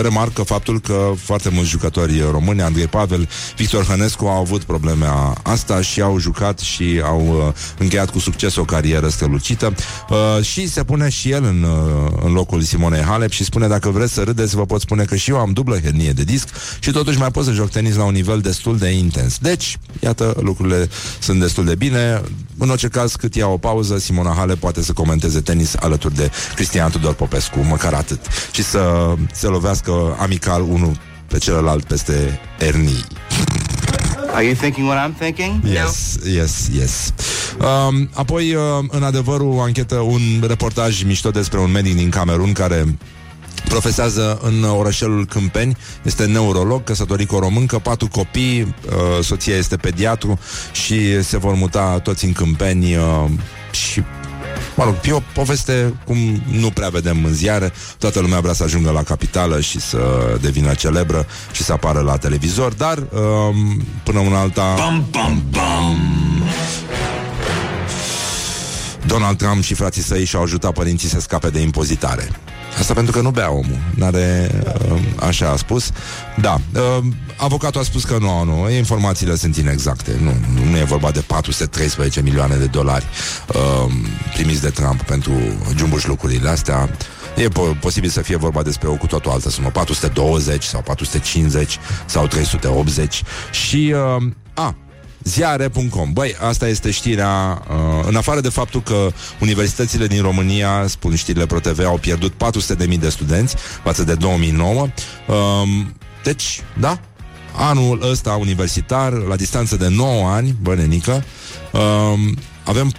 [0.00, 5.80] remarcă faptul că foarte mulți jucători români, Andrei Pavel, Victor Hănescu, au avut problema asta
[5.80, 9.74] și au jucat și au uh, încheiat cu succes o carieră strălucită
[10.10, 13.90] uh, și se pune și el în, uh, în locul Simonei Halep și spune dacă
[13.90, 16.90] vreți să râdeți, vă pot spune că și eu am dublă hernie de disc și
[16.90, 19.38] totuși mai pot să joc tenis la un nivel destul de intens.
[19.38, 22.22] Deci, iată, lucrurile sunt destul de bine.
[22.58, 26.30] În orice caz, cât ia o pauză, Simona Halep poate să comenteze tenis alături de
[26.54, 28.20] Cristian Tudor Popescu, măcar atât.
[28.50, 30.96] Și să se lovească lovească amical unul
[31.26, 33.04] pe celălalt peste ernii.
[34.32, 35.64] Are you thinking what I'm thinking?
[35.64, 36.30] Yes, no.
[36.30, 37.12] yes, yes.
[37.58, 42.52] Um, apoi, uh, în adevărul, o anchetă, un reportaj mișto despre un medic din Camerun
[42.52, 42.98] care
[43.68, 49.76] profesează în orășelul Câmpeni, este neurolog, căsătorit cu o româncă, patru copii, uh, soția este
[49.76, 50.38] pediatru
[50.72, 53.24] și se vor muta toți în Câmpeni uh,
[53.70, 54.02] și
[54.76, 56.16] Mă rog, e o poveste cum
[56.50, 57.72] nu prea vedem în ziare.
[57.98, 59.98] Toată lumea vrea să ajungă la capitală și să
[60.40, 64.74] devină celebră și să apară la televizor, dar um, până una alta...
[64.76, 66.35] Bam, bam, bam.
[69.06, 72.28] Donald Trump și frații săi și-au ajutat părinții să scape de impozitare.
[72.78, 73.78] Asta pentru că nu bea omul.
[73.94, 74.50] N-are,
[74.90, 75.90] uh, așa a spus.
[76.40, 76.60] Da.
[76.74, 77.04] Uh,
[77.36, 80.12] avocatul a spus că nu, nu, informațiile sunt inexacte.
[80.22, 80.32] Nu,
[80.70, 83.04] nu e vorba de 413 milioane de dolari
[83.54, 83.92] uh,
[84.34, 85.32] primiți de Trump pentru
[85.76, 86.90] jumbuș lucrurile astea.
[87.36, 91.78] E po- posibil să fie vorba despre o cu totul altă sumă, 420 sau 450
[92.06, 94.22] sau 380 și uh,
[94.54, 94.76] a,
[95.26, 99.08] Ziare.com Băi, asta este știrea uh, În afară de faptul că
[99.40, 102.32] universitățile din România Spun știrile ProTV Au pierdut
[102.88, 107.00] 400.000 de studenți Față de 2009 uh, um, Deci, da,
[107.56, 111.24] anul ăsta universitar, la distanță de 9 ani, bănenică,
[111.72, 111.80] uh,
[112.66, 112.92] avem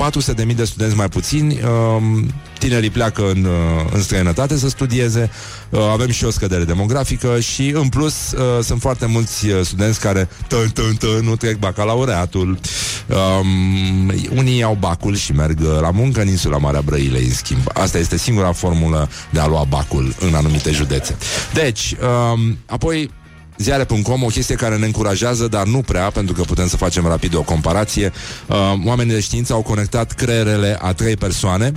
[0.47, 2.23] 400.000 de studenți mai puțini, uh,
[2.59, 5.29] tinerii pleacă în, uh, în străinătate să studieze,
[5.69, 9.99] uh, avem și o scădere demografică și, în plus, uh, sunt foarte mulți uh, studenți
[9.99, 12.59] care tân, tân, tân, nu trec bacalaureatul.
[13.07, 17.61] Um, unii au bacul și merg uh, la muncă în insula Marea Brăilei, în schimb.
[17.73, 21.17] Asta este singura formulă de a lua bacul în anumite județe.
[21.53, 21.95] Deci,
[22.33, 23.09] um, apoi
[23.57, 27.35] Ziare.com, o chestie care ne încurajează, dar nu prea, pentru că putem să facem rapid
[27.35, 28.11] o comparație.
[28.47, 31.71] Uh, oamenii de știință au conectat creierele a trei persoane.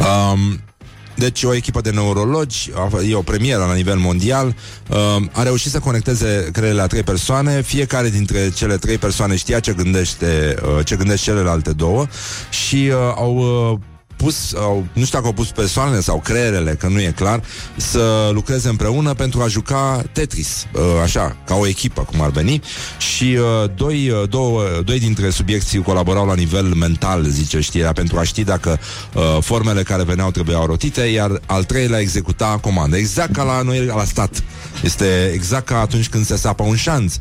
[0.00, 0.60] Um,
[1.14, 2.70] deci o echipă de neurologi,
[3.08, 4.54] e o premieră la nivel mondial,
[4.88, 4.96] uh,
[5.32, 9.72] a reușit să conecteze creierele a trei persoane, fiecare dintre cele trei persoane știa ce
[9.72, 12.06] gândește, uh, ce gândesc celelalte două
[12.50, 13.36] și uh, au
[13.72, 13.78] uh,
[14.22, 17.42] pus, au, nu știu dacă au pus persoanele sau creierele, că nu e clar,
[17.76, 22.62] să lucreze împreună pentru a juca Tetris, uh, așa, ca o echipă, cum ar veni.
[22.98, 28.18] Și uh, doi, uh, două, doi dintre subiecții colaborau la nivel mental, zice știrea, pentru
[28.18, 28.78] a ști dacă
[29.40, 32.96] formele care veneau trebuiau rotite, iar al treilea executa comandă.
[32.96, 34.42] Exact ca la noi, la stat.
[34.82, 37.14] Este exact ca atunci când se sapă un șanț.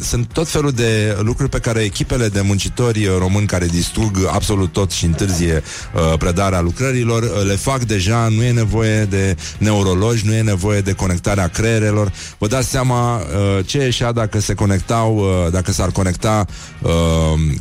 [0.00, 4.90] Sunt tot felul de lucruri pe care echipele de muncitori români care distrug absolut tot
[4.90, 5.62] și întârzie
[5.94, 10.80] uh, predarea lucrărilor, uh, le fac deja, nu e nevoie de neurologi, nu e nevoie
[10.80, 12.12] de conectarea creierelor.
[12.38, 16.46] Vă dați seama uh, ce ieșea dacă se conectau, uh, dacă s-ar conecta
[16.82, 16.90] uh,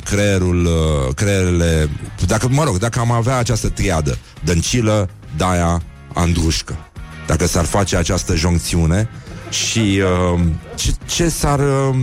[0.03, 1.89] creierul, uh, creierele,
[2.27, 5.81] dacă, mă rog, dacă am avea această triadă, dăncilă, daia,
[6.13, 6.77] andrușcă.
[7.27, 9.09] Dacă s-ar face această joncțiune
[9.49, 10.01] și
[10.33, 10.39] uh,
[10.75, 11.59] ce, ce s-ar...
[11.59, 11.95] Uh,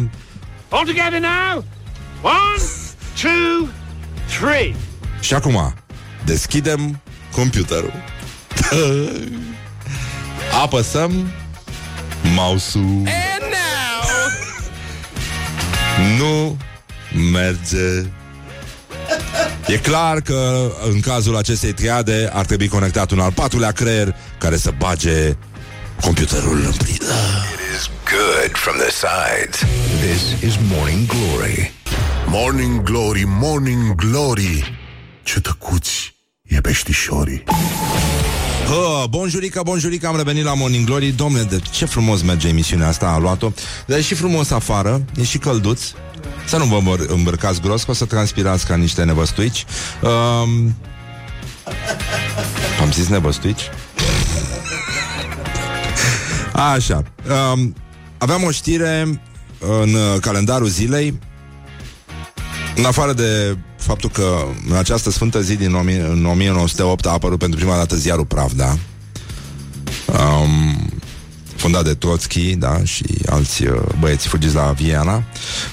[0.69, 1.65] All together now.
[2.23, 2.63] One,
[3.21, 3.69] two,
[4.41, 4.75] three.
[5.21, 5.75] și acum,
[6.25, 7.01] deschidem
[7.33, 7.93] computerul.
[10.63, 11.31] Apăsăm
[12.35, 13.09] mouse-ul.
[16.19, 16.57] Nu
[17.33, 18.09] merge.
[19.67, 24.57] E clar că în cazul acestei triade ar trebui conectat un al patrulea creier care
[24.57, 25.37] să bage
[26.01, 27.15] computerul în priză.
[27.53, 29.59] It is good from the sides.
[30.01, 31.73] This is Morning Glory.
[32.27, 34.79] Morning Glory, Morning Glory.
[35.23, 36.12] Ce tăcuți
[36.53, 37.43] e peștișorii.
[38.67, 41.07] Hă, bonjurica, bonjurica, am revenit la Morning Glory.
[41.11, 43.53] Domne, de ce frumos merge emisiunea asta, a luat-o?
[43.87, 45.83] Dar e și frumos afară, e și călduț.
[46.47, 49.65] Să nu vă îmbăr- îmbrăcați gros, că o să transpirați ca niște nevăstuici.
[50.03, 50.77] Um,
[52.81, 53.63] Am zis nevăstuici?
[56.53, 57.03] Așa.
[57.53, 57.75] Um,
[58.19, 59.21] Aveam o știre
[59.59, 61.19] în uh, calendarul zilei
[62.77, 67.39] în afară de faptul că în această sfântă zi din 1000 în 1908 a apărut
[67.39, 68.79] pentru prima dată ziarul Pravda,
[70.07, 70.91] um,
[71.57, 75.23] fondat de Trotsky, da, și alți uh, băieți fugiți la Viena.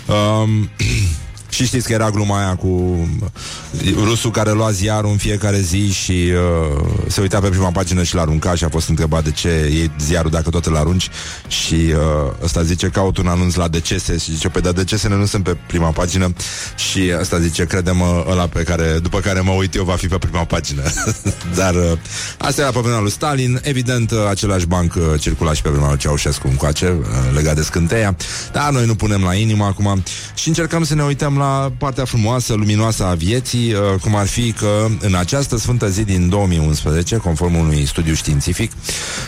[0.07, 0.69] Um,
[1.59, 5.91] și știți că era gluma aia cu uh, rusul care lua ziarul în fiecare zi
[5.91, 9.47] și uh, se uita pe prima pagină și l-arunca și a fost întrebat de ce
[9.49, 11.09] e ziarul dacă tot îl arunci.
[11.47, 14.17] Și uh, ăsta zice caut un anunț la decese.
[14.17, 16.33] Și zice, păi dar decesele nu sunt pe prima pagină.
[16.75, 20.17] Și ăsta zice, crede-mă, ăla pe care, după care mă uit eu va fi pe
[20.17, 20.81] prima pagină.
[21.59, 21.91] dar uh,
[22.37, 25.87] asta era pe vremea lui Stalin, evident uh, același banc uh, circula și pe vremea
[25.87, 28.15] lui Ceaușescu încoace, uh, legat de scânteia,
[28.51, 30.03] dar noi nu punem la inimă acum
[30.33, 34.51] și încercăm să ne uităm la partea frumoasă, luminoasă a vieții, uh, cum ar fi
[34.51, 38.71] că în această sfântă zi din 2011, conform unui studiu științific,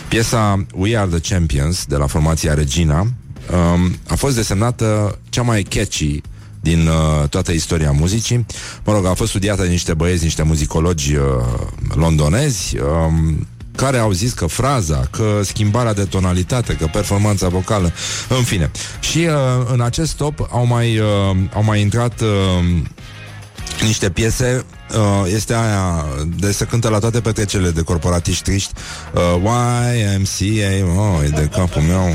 [0.08, 5.62] piesa We Are the Champions de la formația Regina um, a fost desemnată cea mai
[5.62, 6.20] catchy
[6.60, 8.46] din uh, toată istoria muzicii.
[8.84, 11.22] Mă rog, a fost studiată de niște băieți, niște muzicologi uh,
[11.94, 13.46] londonezi, um,
[13.76, 17.92] care au zis că fraza, că schimbarea de tonalitate, că performanța vocală,
[18.28, 18.70] în fine.
[19.00, 22.28] Și uh, în acest top au mai, uh, au mai intrat uh,
[23.80, 24.64] niște piese
[24.94, 26.06] uh, este aia
[26.36, 28.72] de se cântă la toate petrecerile de corporatiști triști
[29.12, 29.22] uh,
[29.94, 32.08] YMCA oh, e de capul meu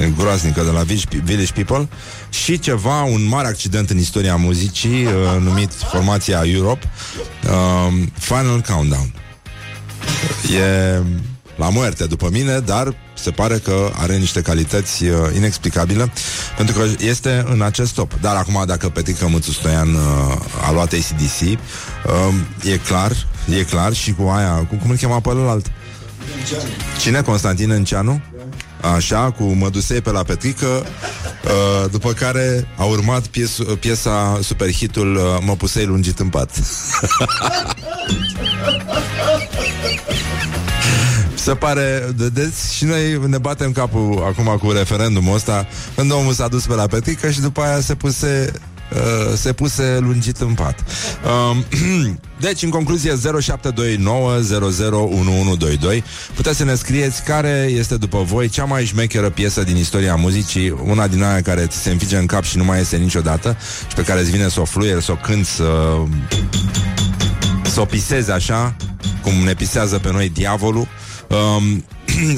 [0.00, 1.88] e groaznică de la Village, Village People
[2.30, 6.90] și ceva, un mare accident în istoria muzicii uh, numit formația Europe
[7.44, 9.12] uh, Final Countdown
[10.54, 11.02] e
[11.56, 16.12] la moarte după mine, dar se pare că are niște calități uh, inexplicabile,
[16.56, 18.12] pentru că este în acest top.
[18.20, 20.00] Dar acum, dacă Petrica Mățu Stoian uh,
[20.68, 21.52] a luat ACDC, uh,
[22.72, 23.12] e clar,
[23.58, 25.70] e clar și cu aia, cu, cum îl chema pe ălalt?
[27.00, 27.20] Cine?
[27.20, 28.20] Constantin Înceanu?
[28.94, 35.22] Așa, cu Mădusei pe la Petrică uh, După care a urmat pies, piesa superhitul uh,
[35.44, 36.50] Mă pusei lungit în pat.
[41.34, 45.66] Se pare, vedeți, și noi ne batem capul acum cu referendumul ăsta.
[45.96, 48.52] Când omul s-a dus pe la Petrică și după aia se puse
[48.94, 50.84] Uh, se puse lungit în pat.
[51.24, 51.56] Uh,
[52.46, 53.16] deci, în concluzie, 0729001122
[56.34, 60.70] puteți să ne scrieți care este după voi cea mai șmecheră piesă din istoria muzicii,
[60.84, 63.56] una din aia care ți se înfige în cap și nu mai iese niciodată
[63.88, 65.96] și pe care îți vine să o fluier, să o cânti, să,
[67.62, 68.76] să o pisezi așa,
[69.22, 70.88] cum ne pisează pe noi diavolul.
[71.28, 71.84] Um,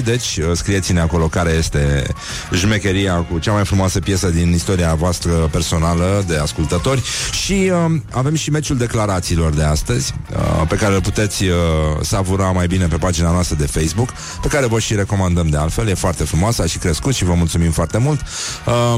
[0.00, 2.06] 0729001122 Deci uh, scrieți-ne acolo care este
[2.52, 7.02] Jmecheria cu cea mai frumoasă piesă Din istoria voastră personală De ascultători.
[7.32, 11.54] Și uh, avem și meciul declarațiilor de astăzi uh, Pe care îl puteți uh,
[12.00, 14.12] savura mai bine Pe pagina noastră de Facebook
[14.42, 15.88] Pe care vă și recomandăm de altfel.
[15.88, 18.20] E foarte frumoasă, a și crescut și vă mulțumim foarte mult.
[18.66, 18.94] Uh,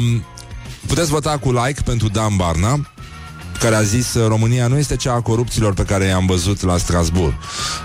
[0.86, 2.80] Puteți vota cu like pentru Dan Barna
[3.62, 7.34] care a zis România nu este cea a corupților pe care i-am văzut la Strasbourg.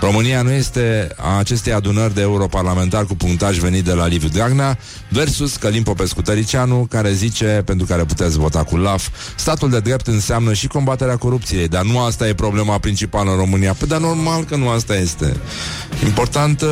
[0.00, 4.78] România nu este a acestei adunări de europarlamentari cu punctaj venit de la Liviu Dragnea
[5.08, 10.06] versus Călim Popescu Tăricianu care zice, pentru care puteți vota cu LAF, statul de drept
[10.06, 13.72] înseamnă și combaterea corupției, dar nu asta e problema principală în România.
[13.72, 15.36] Păi dar normal că nu asta este.
[16.04, 16.64] Important,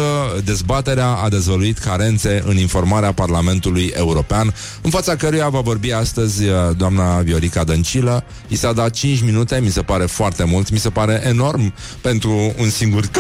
[0.45, 6.43] dezbaterea a dezvăluit carențe în informarea Parlamentului European, în fața căruia va vorbi astăzi
[6.77, 8.25] doamna Viorica Dăncilă.
[8.49, 12.55] I s-a dat 5 minute, mi se pare foarte mult, mi se pare enorm pentru
[12.59, 13.03] un singur...
[13.03, 13.11] It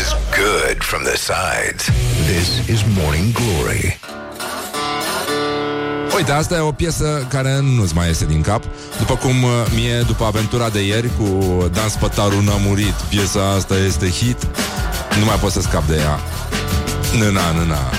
[0.00, 1.84] is good from the sides.
[2.26, 3.98] This is Morning Glory.
[6.16, 8.64] Uite, asta e o piesă care nu-ți mai iese din cap.
[8.98, 13.74] După cum uh, mie, după aventura de ieri Cu Dan Spătaru n-a murit Piesa asta
[13.76, 14.48] este hit.
[15.18, 16.18] Nu mai pot să scap de ea.
[17.18, 17.90] Nâna, nâna.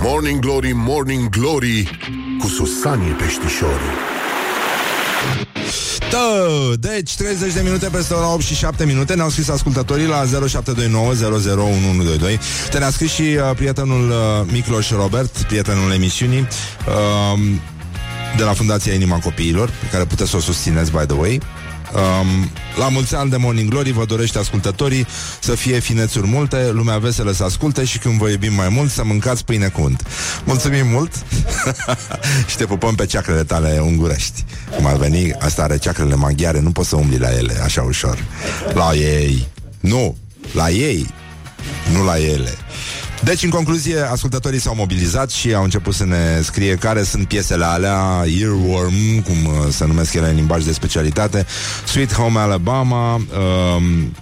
[0.00, 1.98] Morning Glory, Morning Glory
[2.38, 4.03] Cu Susanie Peștișorii
[6.10, 9.14] Tă, deci 30 de minute peste ora 8 și 7 minute.
[9.14, 12.38] Ne-au scris ascultătorii la 0729
[12.70, 14.16] Te ne-a scris și uh, prietenul uh,
[14.52, 17.40] Micloș Robert Prietenul emisiunii uh,
[18.36, 21.40] De la Fundația Inima Copiilor Pe care puteți să o susțineți, by the way
[21.94, 25.06] Um, la mulți ani de Morning Glory vă dorește ascultătorii
[25.40, 29.04] să fie finețuri multe, lumea veselă să asculte și când vă iubim mai mult să
[29.04, 30.06] mâncați pâine cu unt.
[30.44, 31.12] Mulțumim mult
[32.50, 34.44] și te pupăm pe ceacrele tale ungurești.
[34.76, 38.24] Cum ar veni, asta are ceacrele maghiare, nu poți să umbli la ele așa ușor.
[38.72, 39.48] La ei.
[39.80, 40.16] Nu,
[40.52, 41.06] la ei.
[41.92, 42.54] Nu la ele.
[43.24, 47.64] Deci, în concluzie, ascultătorii s-au mobilizat și au început să ne scrie care sunt piesele
[47.64, 51.46] alea, Earworm, cum uh, se numesc ele în limbaj de specialitate,
[51.86, 54.14] Sweet Home Alabama, um,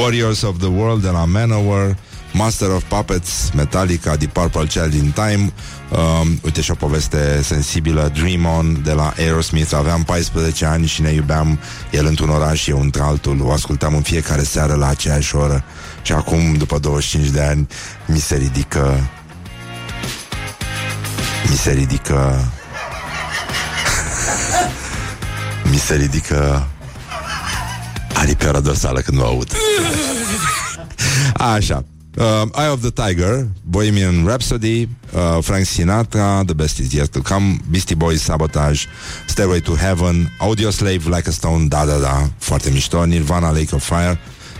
[0.00, 1.96] Warriors of the World de la Manowar,
[2.32, 5.52] Master of Puppets, Metallica, The Purple Child in Time,
[5.90, 9.72] um, uite și o poveste sensibilă, Dream On de la Aerosmith.
[9.74, 11.58] Aveam 14 ani și ne iubeam
[11.90, 13.40] el într-un oraș, eu într-altul.
[13.42, 15.64] O ascultam în fiecare seară la aceeași oră.
[16.02, 17.66] Și acum, după 25 de ani,
[18.06, 19.08] mi se ridică...
[21.50, 22.44] Mi se ridică...
[25.70, 26.66] mi se ridică
[28.14, 29.52] aripioara dorsală când o aud.
[31.34, 31.84] Așa.
[32.16, 32.24] Uh,
[32.56, 37.58] Eye of the Tiger, Bohemian Rhapsody, uh, Frank Sinatra, The Best Is Yet to Come,
[37.70, 38.86] Beastie Boys, Sabotage,
[39.26, 43.74] Stairway to Heaven, Audio Slave, Like a Stone, Da Da Da, foarte mișto, Nirvana, Lake
[43.74, 44.18] of Fire,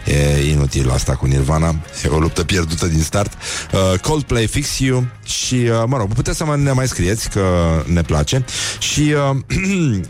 [0.08, 1.74] E inutil asta cu Nirvana.
[2.04, 3.32] E o luptă pierdută din start.
[3.72, 7.42] Uh, Coldplay Fix You Și, uh, mă rog, puteți să mă, ne mai scrieți Că
[7.86, 8.44] ne place.
[8.78, 9.36] Și uh,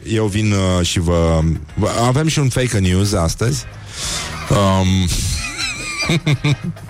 [0.18, 1.40] eu vin uh, și vă
[2.06, 3.64] Avem și un fake news astăzi.
[4.50, 5.08] Um,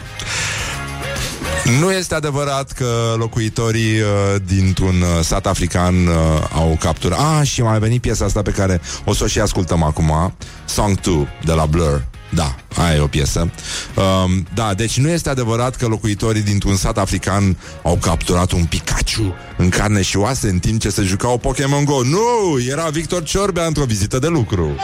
[1.80, 4.06] Nu este adevărat că locuitorii uh,
[4.44, 6.14] dintr-un uh, sat african uh,
[6.52, 7.18] au capturat...
[7.18, 10.34] Ah, și mai a venit piesa asta pe care o să o și ascultăm acum,
[10.64, 12.04] Song 2 de la Blur.
[12.30, 13.50] Da, aia e o piesă.
[13.94, 19.34] Um, da, deci nu este adevărat că locuitorii dintr-un sat african au capturat un Pikachu
[19.56, 22.02] în carne și oase în timp ce se jucau Pokémon Go.
[22.02, 24.76] Nu, era Victor Ciorbea într-o vizită de lucru.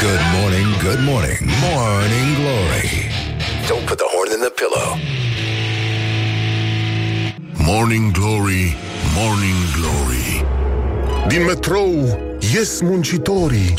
[0.00, 3.10] Good morning, good morning, Morning Glory
[3.68, 4.88] Don't put the horn in the pillow
[7.70, 8.76] Morning Glory,
[9.16, 10.44] Morning Glory
[11.28, 12.18] Din metrou
[12.54, 13.74] ies muncitorii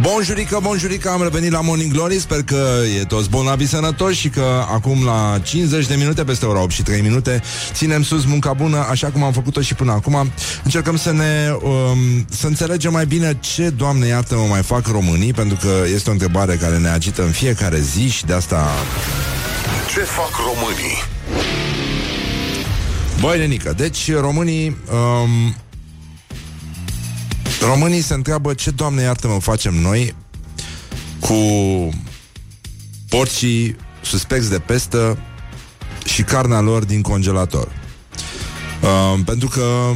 [0.00, 2.66] Bonjurică, bonjurică, am revenit la Morning Glory Sper că
[3.00, 6.82] e toți bolnavi sănătoși Și că acum la 50 de minute Peste ora 8 și
[6.82, 7.42] 3 minute
[7.72, 10.30] Ținem sus munca bună, așa cum am făcut-o și până acum
[10.64, 15.32] Încercăm să ne um, Să înțelegem mai bine ce, Doamne iartă mă mai fac românii
[15.32, 18.68] Pentru că este o întrebare care ne agită în fiecare zi Și de asta...
[19.92, 21.02] Ce fac românii?
[23.20, 25.54] Băi, nenică, deci românii um,
[27.64, 30.14] Românii se întreabă ce, Doamne iartă-mă, facem noi
[31.20, 31.34] cu
[33.08, 35.18] porcii suspecți de pestă
[36.04, 37.68] și carnea lor din congelator.
[38.82, 39.90] Uh, pentru că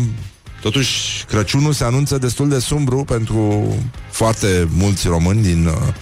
[0.61, 3.75] Totuși, Crăciunul se anunță destul de sumbru pentru
[4.11, 5.95] foarte mulți români din, uh,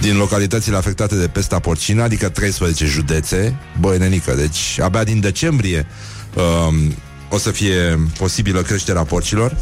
[0.00, 5.86] din localitățile afectate de pesta porcină, adică 13 județe, băi nenică, deci abia din decembrie
[6.34, 6.94] um,
[7.28, 9.56] o să fie posibilă creșterea porcilor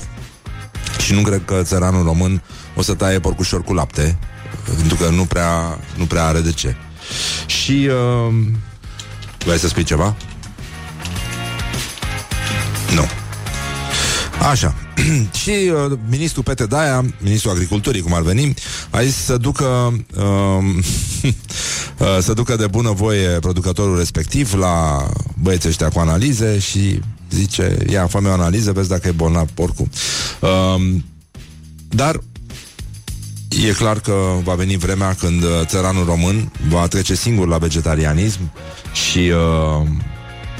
[1.00, 2.42] și nu cred că țăranul român
[2.76, 4.18] o să taie porcușor cu lapte,
[4.76, 6.76] pentru că nu prea, nu prea are de ce.
[7.46, 7.88] Și
[8.28, 8.34] uh,
[9.44, 10.16] vrei să spui ceva?
[12.94, 13.04] Nu.
[14.50, 14.74] Așa.
[15.42, 18.54] și uh, ministrul Pete Daia, ministrul agriculturii, cum ar veni,
[18.90, 20.24] a zis să ducă uh,
[21.98, 25.08] uh, să ducă de bună voie producătorul respectiv la
[25.42, 27.00] băieții ăștia cu analize și
[27.30, 29.88] zice, ia, fă o analiză, vezi dacă e bolnav porcul.
[30.40, 30.96] Uh,
[31.88, 32.20] dar
[33.66, 34.12] E clar că
[34.44, 38.52] va veni vremea când uh, țăranul român va trece singur la vegetarianism
[38.92, 39.86] și uh,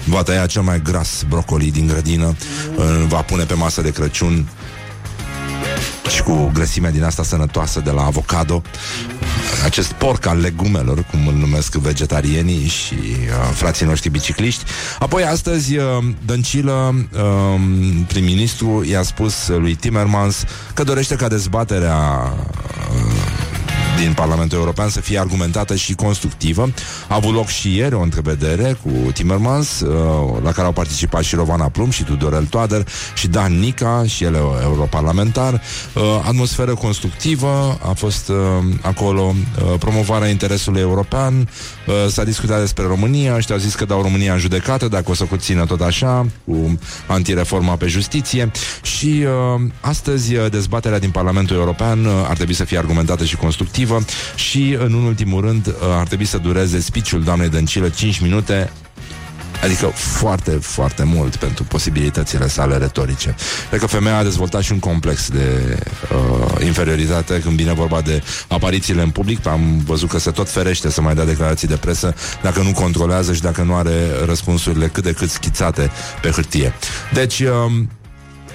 [0.04, 2.36] va tăia cel mai gras brocoli din grădină,
[2.76, 4.48] uh, va pune pe masă de Crăciun
[6.10, 8.62] și cu grăsimea din asta sănătoasă de la avocado.
[9.64, 14.64] acest porc al legumelor, cum îl numesc vegetarienii și uh, frații noștri bicicliști.
[14.98, 15.84] Apoi astăzi uh,
[16.26, 17.60] Dăncilă, uh,
[18.06, 20.44] prim-ministru, i-a spus lui Timmermans
[20.74, 22.59] că dorește ca dezbaterea uh,
[24.00, 26.72] din Parlamentul European să fie argumentată și constructivă.
[27.08, 29.90] A avut loc și ieri o întrevedere cu Timmermans, uh,
[30.42, 34.34] la care au participat și Rovana Plum și Tudorel Toader și Dan Nica și el
[34.62, 35.52] europarlamentar.
[35.94, 38.36] Uh, atmosferă constructivă, a fost uh,
[38.80, 39.34] acolo
[39.78, 41.48] promovarea interesului european,
[42.08, 45.24] s-a discutat despre România, ăștia au zis că dau România în judecată, dacă o să
[45.36, 48.50] țină tot așa, cu antireforma pe justiție
[48.82, 49.24] și
[49.80, 54.92] astăzi dezbaterea din Parlamentul European ar trebui să fie argumentată și constructivă respectivă și, în
[54.92, 58.70] ultimul rând, uh, ar trebui să dureze speech-ul doamnei Dăncilă 5 minute
[59.62, 63.34] Adică foarte, foarte mult pentru posibilitățile sale retorice.
[63.68, 65.78] Cred că femeia a dezvoltat și un complex de
[66.12, 69.46] uh, inferioritate când vine vorba de aparițiile în public.
[69.46, 73.32] Am văzut că se tot ferește să mai dea declarații de presă dacă nu controlează
[73.32, 75.90] și dacă nu are răspunsurile cât de cât schițate
[76.22, 76.72] pe hârtie.
[77.12, 77.40] Deci...
[77.40, 77.72] Uh,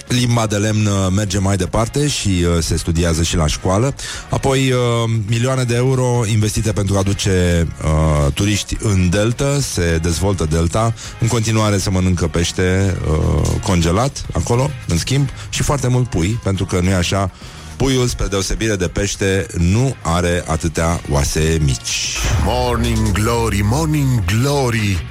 [0.08, 3.96] Limba de lemn uh, merge mai departe și uh, se studiază și la școală.
[4.30, 4.80] Apoi uh,
[5.28, 10.94] milioane de euro investite pentru a aduce uh, turiști în Delta, se dezvoltă Delta.
[11.20, 16.66] În continuare se mănâncă pește uh, congelat acolo, în schimb, și foarte mult pui, pentru
[16.66, 17.32] că nu e așa
[17.78, 22.18] Puiul, spre deosebire de pește, nu are atâtea oase mici.
[22.44, 25.06] Morning Glory, Morning Glory,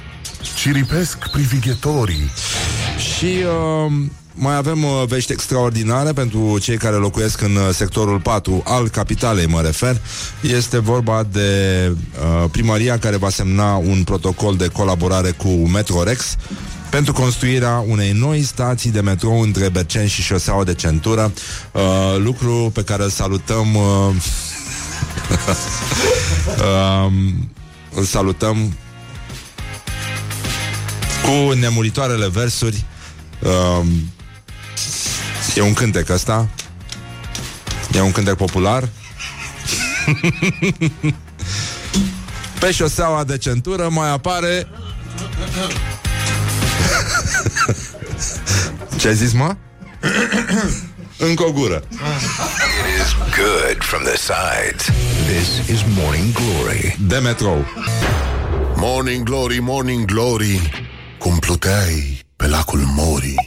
[0.57, 2.31] ciripesc privighetorii.
[2.97, 3.93] Și uh,
[4.37, 9.45] mai avem uh, vești extraordinare pentru cei care locuiesc în uh, sectorul 4 al capitalei,
[9.45, 10.01] mă refer.
[10.41, 16.35] Este vorba de uh, primăria care va semna un protocol de colaborare cu Metrorex
[16.89, 21.33] pentru construirea unei noi stații de metrou între Berceni și șoseaua de centură,
[21.71, 21.81] uh,
[22.17, 24.15] lucru pe care îl salutăm uh,
[26.57, 27.11] uh,
[27.99, 28.73] îl salutăm
[31.23, 32.85] cu nemuritoarele versuri
[33.39, 33.85] uh,
[35.55, 36.47] E un cântec ăsta?
[37.93, 38.89] E un cântec popular?
[42.59, 44.67] Pe șoseaua de centură mai apare
[48.97, 49.55] Ce ai zis, mă?
[51.17, 51.75] Încă o gură.
[51.75, 54.85] It is good from the sides.
[55.27, 56.97] This is Morning Glory.
[56.99, 57.65] De metrou
[58.75, 60.71] Morning Glory, Morning Glory.
[61.19, 63.44] Cum pluteai pe lacul Morii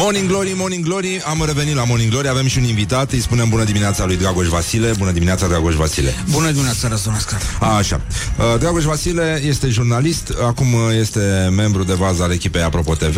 [0.00, 3.48] Morning Glory, Morning Glory Am revenit la Morning Glory, avem și un invitat Îi spunem
[3.48, 4.92] bună dimineața lui Dragoș Vasile.
[4.98, 6.14] Bună dimineața, Dragoș Vasile.
[6.30, 7.40] Bună dimineața, Răzunascar
[7.78, 8.00] Așa,
[8.38, 10.66] uh, Dragoș Vasile este jurnalist Acum
[11.00, 13.16] este membru de vază al echipei Apropo TV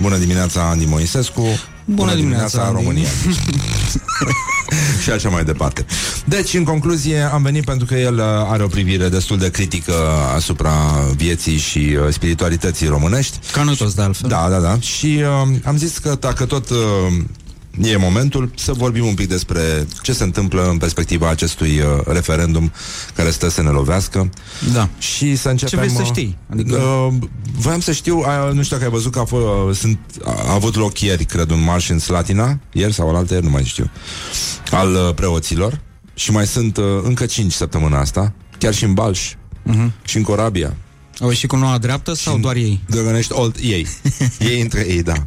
[0.00, 3.08] Bună dimineața, Andy Moisescu Bună, bună dimineața, dimineața România
[5.02, 5.86] și așa mai departe.
[6.24, 9.94] Deci, în concluzie, am venit pentru că el uh, are o privire destul de critică
[10.34, 10.72] asupra
[11.16, 13.38] vieții și uh, spiritualității românești.
[13.52, 14.28] Ca noi toți, de altfel.
[14.28, 14.80] Da, da, da.
[14.80, 16.76] Și uh, am zis că dacă tot uh,
[17.82, 22.72] e momentul să vorbim un pic despre ce se întâmplă în perspectiva acestui uh, referendum
[23.14, 24.30] care stă să ne lovească.
[24.72, 24.88] Da.
[24.98, 25.78] Și să începem...
[25.78, 26.38] Ce vrei să uh, știi?
[26.50, 26.76] Adică...
[26.76, 27.14] Uh,
[27.58, 30.30] voiam să știu, uh, nu știu dacă ai văzut că a, fost, uh, sunt, a,
[30.46, 33.64] a avut loc ieri, cred, un marș în Slatina, ieri sau alaltă ieri, nu mai
[33.64, 33.90] știu,
[34.70, 35.80] al uh, preoților.
[36.14, 39.90] Și mai sunt uh, încă cinci săptămâna asta, chiar și în Balș, uh-huh.
[40.04, 40.76] și în Corabia.
[41.20, 42.80] Au ieșit cu noua dreaptă sau doar ei?
[42.86, 43.86] Drăgănești old, ei.
[44.38, 45.26] ei între ei, da.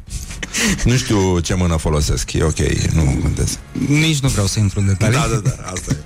[0.84, 2.60] Nu știu ce mână folosesc, e ok,
[2.94, 3.58] nu contează.
[3.88, 5.18] Nici nu vreau să intru în detalii.
[5.18, 5.98] Da, da, da, asta e.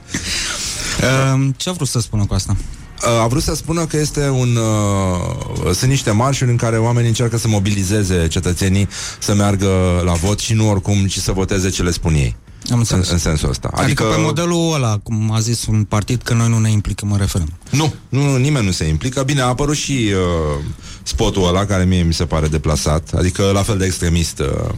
[1.33, 2.55] Uh, ce a vrut să spună cu asta?
[3.03, 7.09] Uh, a vrut să spună că este un uh, sunt niște marșuri în care oamenii
[7.09, 8.87] încearcă să mobilizeze cetățenii
[9.19, 12.35] să meargă la vot și nu oricum, ci să voteze ce le spun ei.
[12.71, 13.07] Am înțeles.
[13.07, 13.67] În, în sensul ăsta.
[13.67, 17.11] Adică, adică pe modelul ăla, cum a zis un partid, că noi nu ne implicăm
[17.11, 17.55] în referendum.
[17.69, 19.23] Nu, nu, nimeni nu se implică.
[19.23, 20.63] Bine, a apărut și uh,
[21.03, 24.69] spotul ăla, care mie mi se pare deplasat, adică la fel de extremist uh,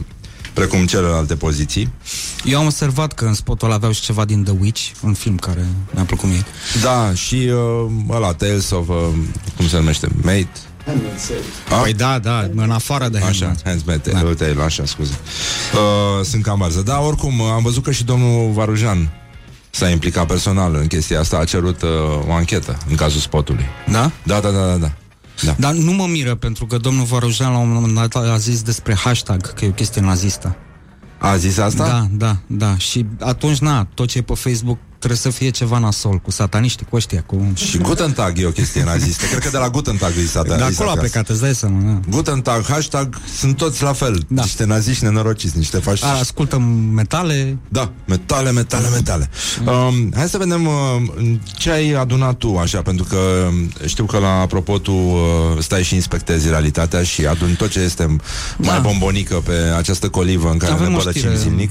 [0.52, 1.90] precum celelalte poziții.
[2.44, 5.36] Eu am observat că în spotul ăla aveau și ceva din The Witch, un film
[5.36, 6.44] care mi-a plăcut mie.
[6.82, 8.96] Da, și uh, ăla, Tales of, uh,
[9.56, 10.48] cum se numește, Mate,
[11.70, 11.80] a?
[11.82, 14.34] Păi da, da, în afară de Așa, Handmaid, da.
[14.38, 15.18] Taylor, așa, scuze.
[15.74, 16.80] Uh, sunt cam varză.
[16.80, 19.10] Da, oricum, am văzut că și domnul Varujan
[19.70, 21.88] s-a implicat personal în chestia asta, a cerut uh,
[22.28, 23.64] o anchetă în cazul spotului.
[23.90, 24.10] Da?
[24.22, 24.76] Da, da, da, da.
[24.76, 24.92] da.
[25.44, 25.54] Da.
[25.58, 28.94] Dar nu mă miră, pentru că domnul Varujan la un moment dat a zis despre
[28.94, 30.56] hashtag, că e o chestie nazistă.
[31.18, 31.86] A zis asta?
[31.86, 32.76] Da, da, da.
[32.76, 36.86] Și atunci, na, tot ce e pe Facebook trebuie să fie ceva nasol, cu sataniștii,
[36.90, 37.52] cu ăștia, cu...
[37.54, 39.26] Și Guten Tag e o chestie nazistă.
[39.26, 41.80] Cred că de la Guten Tag îi s-a De acolo a plecat, îți dai seama,
[41.82, 42.00] da.
[42.08, 44.24] Guten Tag, hashtag, sunt toți la fel.
[44.28, 44.42] Da.
[44.42, 46.06] Niște naziști nenorociți, niște fașiști.
[46.06, 46.62] A, ascultăm
[46.94, 49.30] metale, Da, metale, metale, metale.
[49.66, 50.72] Um, hai să vedem uh,
[51.56, 53.16] ce ai adunat tu, așa, pentru că
[53.48, 55.18] um, știu că la apropo tu uh,
[55.58, 58.16] stai și inspectezi realitatea și aduni tot ce este
[58.56, 58.78] mai Da.
[58.78, 61.70] bombonică pe această colivă în care Avem ne o bălăcim știre zilnic.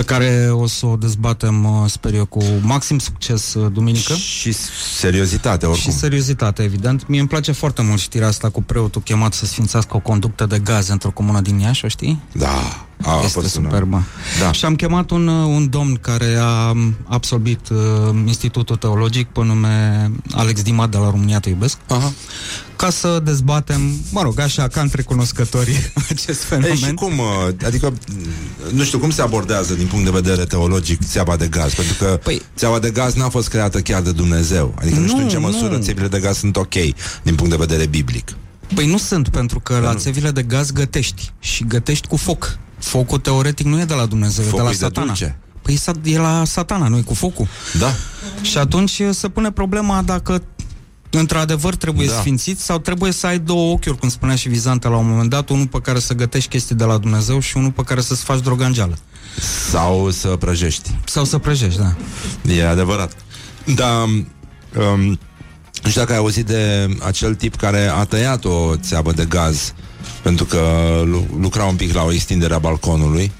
[0.00, 4.14] Pe care o să o dezbatem, uh, sper eu, cu maxim succes uh, duminică.
[4.14, 4.52] Și
[4.98, 5.92] seriozitate, oricum.
[5.92, 7.08] Și seriozitate, evident.
[7.08, 10.58] Mie îmi place foarte mult știrea asta cu preotul chemat să sfințească o conductă de
[10.58, 12.22] gaze într-o comună din Iași, o știi?
[12.32, 13.68] Da, a, a este fost una.
[13.68, 14.02] superbă.
[14.40, 14.52] Da.
[14.52, 17.78] Și am chemat un, uh, un domn care a um, absolvit uh,
[18.26, 22.12] Institutul Teologic pe nume Alex Dima de la România Te Iubesc, Aha.
[22.76, 23.80] ca să dezbatem,
[24.12, 25.76] mă rog, așa, ca între cunoscătorii
[26.10, 26.70] acest fenomen.
[26.70, 27.26] Ei, și cum, uh,
[27.66, 27.92] adică,
[28.72, 31.74] nu știu, cum se abordează din punct de vedere teologic țeava de gaz?
[31.74, 34.74] Pentru că păi, Păi- țeava de gaz n-a fost creată chiar de Dumnezeu.
[34.78, 35.82] Adică nu, Nu, știu în ce măsură nu.
[35.82, 36.74] țevile de gaz sunt ok
[37.22, 38.30] din punct de vedere biblic.
[38.74, 42.58] Păi nu sunt, pentru că la țevile de gaz gătești și gătești cu foc.
[42.80, 45.06] Focul teoretic nu e de la Dumnezeu, Focul e de la e de satana.
[45.06, 45.38] dulce.
[45.62, 47.46] Păi sa- e la satana, nu e cu focul.
[47.78, 47.92] Da.
[48.42, 50.42] Și atunci se pune problema dacă
[51.10, 52.12] într-adevăr trebuie Da.
[52.12, 52.18] da.
[52.20, 55.48] sfințit sau trebuie să ai două ochiuri, cum spunea și Vizante la un moment dat,
[55.48, 58.40] unul pe care să gătești chestii de la Dumnezeu și unul pe care să-ți faci
[58.40, 58.98] drogangeală.
[59.70, 60.90] Sau să prăjești.
[61.04, 61.94] Sau să prăjești, da.
[62.52, 63.12] E adevărat.
[63.74, 64.20] Dar, um,
[65.82, 69.72] nu știu dacă ai auzit de acel tip care a tăiat o țeavă de gaz
[70.22, 70.60] pentru că
[71.04, 73.32] lu- lucra un pic la o extindere a balconului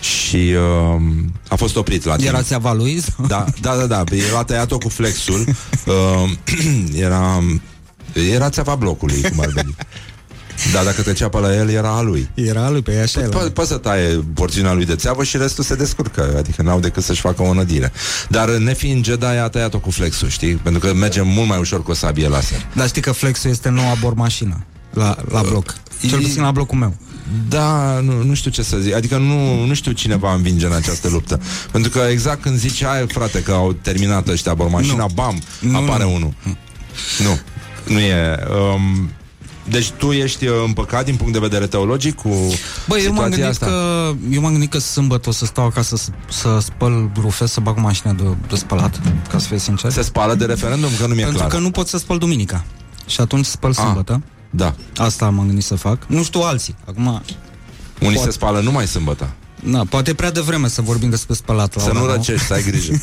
[0.00, 0.54] și
[0.94, 2.28] um, a fost oprit la timp.
[2.28, 3.00] Era țeava lui?
[3.00, 3.26] sau?
[3.26, 4.04] Da, da, da, da.
[4.16, 5.44] El a tăiat-o cu flexul.
[5.86, 6.30] Uh,
[7.06, 7.42] era,
[8.32, 9.76] era țeava blocului, cum ar veni.
[10.72, 12.28] Da, dacă trecea pe la el, era a lui.
[12.34, 15.74] Era lui, pe așa Po- Poate să taie porțiunea lui de țeavă și restul se
[15.74, 17.92] descurcă, adică n-au decât să-și facă o nădire.
[18.28, 20.54] Dar nefiind Jedi, a tăiat-o cu flexul, știi?
[20.54, 22.66] Pentru că merge mult mai ușor cu o sabie laser.
[22.74, 25.74] Dar știi că Flexul este noua bormașină la, la bloc.
[26.08, 26.94] Cel e- puțin la blocul meu.
[27.48, 28.94] Da, nu, nu știu ce să zic.
[28.94, 31.40] Adică nu, nu știu cine va învinge în această luptă.
[31.70, 35.06] Pentru că exact când zici, ai frate, că au terminat ăștia mașina, Nu.
[35.14, 36.14] bam, Nu, apare nu.
[36.14, 36.32] unul.
[37.22, 37.38] Nu,
[37.94, 38.38] nu e.
[38.74, 39.10] Um,
[39.68, 42.28] deci tu ești uh, împăcat din punct de vedere teologic cu
[42.88, 43.66] Băi, eu m-am situația gândit asta?
[43.66, 47.60] că eu m-am gândit că sâmbătă o să stau acasă să, să spăl rufe, să
[47.60, 49.00] bag mașina de, de spălat,
[49.30, 49.90] ca să fie sincer.
[49.90, 51.50] Se spală de referendum, că nu mi-e Pentru clar.
[51.50, 52.64] că nu pot să spăl duminica.
[53.06, 53.76] Și atunci spăl Ah.
[53.76, 54.22] sâmbătă.
[54.56, 54.74] Da.
[54.96, 56.04] Asta m-am gândit să fac.
[56.06, 56.74] Nu știu alții.
[56.88, 58.18] Acum, Unii Poate.
[58.18, 59.30] se spală numai sâmbătă.
[59.62, 62.14] na, poate e prea devreme să vorbim despre spălat la Să ora nu nouă.
[62.16, 62.92] răcești, să ai grijă.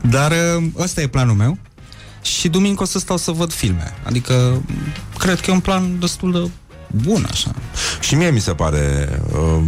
[0.00, 1.58] Dar uh, ăsta e planul meu.
[2.22, 3.94] Și duminică o să stau să văd filme.
[4.04, 4.62] Adică,
[5.18, 6.50] cred că e un plan destul de
[7.02, 7.50] bun, așa.
[8.00, 9.62] Și mie mi se pare uh,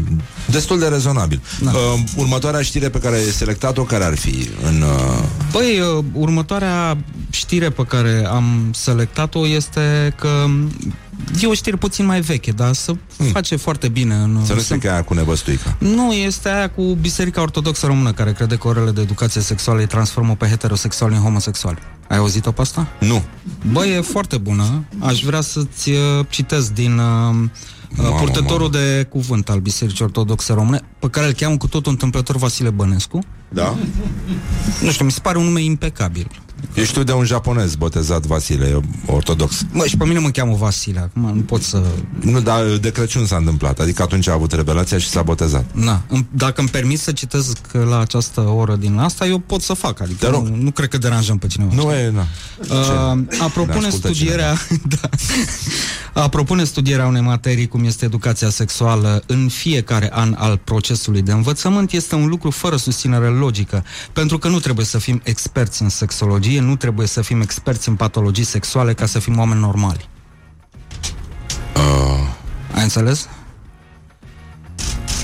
[0.52, 1.42] destul de rezonabil.
[1.60, 1.70] Da.
[1.70, 4.82] Uh, următoarea știre pe care ai selectat-o, care ar fi în...
[4.82, 5.22] Uh,
[5.52, 6.98] Băi, uh, următoarea
[7.30, 10.46] știre pe care am selectat-o este că
[11.42, 12.96] e o știre puțin mai veche, dar se
[13.32, 14.14] face foarte bine.
[14.14, 14.44] În, Hmm.
[14.46, 15.76] să nu se- strică aia cu nevăstuica.
[15.78, 19.86] Nu, este aia cu Biserica Ortodoxă Română, care crede că orele de educație sexuală îi
[19.86, 21.78] transformă pe heterosexuali în homosexuali.
[22.08, 22.86] Ai auzit-o pe asta?
[22.98, 23.22] Nu.
[23.72, 24.84] Băi, e foarte bună.
[24.98, 25.96] Aș vrea să-ți uh,
[26.28, 27.48] citesc din uh, uh,
[27.96, 32.36] Mamă, purtătorul de cuvânt al Bisericii Ortodoxe Române, pe care îl cheamă cu totul întâmplător
[32.36, 33.18] Vasile Bănescu.
[33.48, 33.76] Da?
[34.82, 36.30] Nu știu, mi se pare un nume impecabil.
[36.74, 39.62] Eu știu de un japonez botezat Vasile, ortodox.
[39.70, 41.82] Mă, și pe mine mă cheamă Vasile, acum nu pot să...
[42.20, 43.78] Nu, dar de Crăciun s-a întâmplat.
[43.78, 45.64] Adică atunci a avut revelația și s-a botezat.
[45.72, 49.72] Na, îmi- dacă îmi permis să citesc la această oră din asta, eu pot să
[49.74, 50.46] fac, adică Te rog.
[50.48, 51.74] nu, nu cred că deranjăm pe cineva.
[51.74, 52.26] Nu e, na.
[52.70, 54.56] Uh, a propune Ne ascultă studierea
[55.00, 55.08] da,
[56.22, 61.32] a propune studierea unei materii cum este educația sexuală în fiecare an al procesului de
[61.32, 65.88] învățământ este un lucru fără susținere logică, pentru că nu trebuie să fim experți în
[65.88, 70.08] sexologie, nu trebuie să fim experți în patologii sexuale ca să fim oameni normali.
[71.76, 73.28] Uh, Ai înțeles?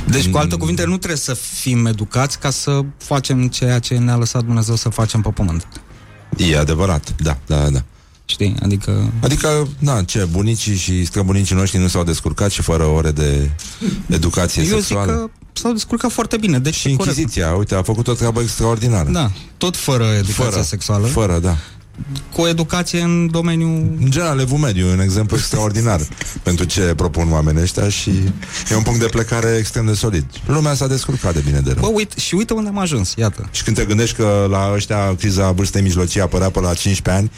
[0.06, 4.16] Deci, cu alte cuvinte, nu trebuie să fim educați ca să facem ceea ce ne-a
[4.16, 5.66] lăsat Dumnezeu să facem pe pământ.
[6.36, 7.82] e adevărat, da, da, da.
[8.30, 8.54] Știi?
[8.62, 9.12] Adică...
[9.20, 13.50] Adică, na, ce, bunicii și străbunicii noștri nu s-au descurcat și fără ore de
[14.06, 15.12] educație Eu zic sexuală.
[15.12, 16.58] că s-au descurcat foarte bine.
[16.58, 19.10] Deci, Și Inchiziția, uite, a făcut o treabă extraordinară.
[19.10, 21.06] Da, tot fără educație Fără, sexuală.
[21.06, 21.56] Fără, da.
[22.32, 23.96] Cu o educație în domeniul...
[24.00, 26.00] În general, Evul Mediu e un exemplu extraordinar
[26.42, 28.10] pentru ce propun oamenii ăștia și
[28.70, 30.24] e un punct de plecare extrem de solid.
[30.46, 31.80] Lumea s-a descurcat de bine de rău.
[31.82, 33.48] Bă, uite, și uite unde am ajuns, iată.
[33.50, 37.30] Și când te gândești că la ăștia criza vârstei mijlocii apărea pe la 15 ani,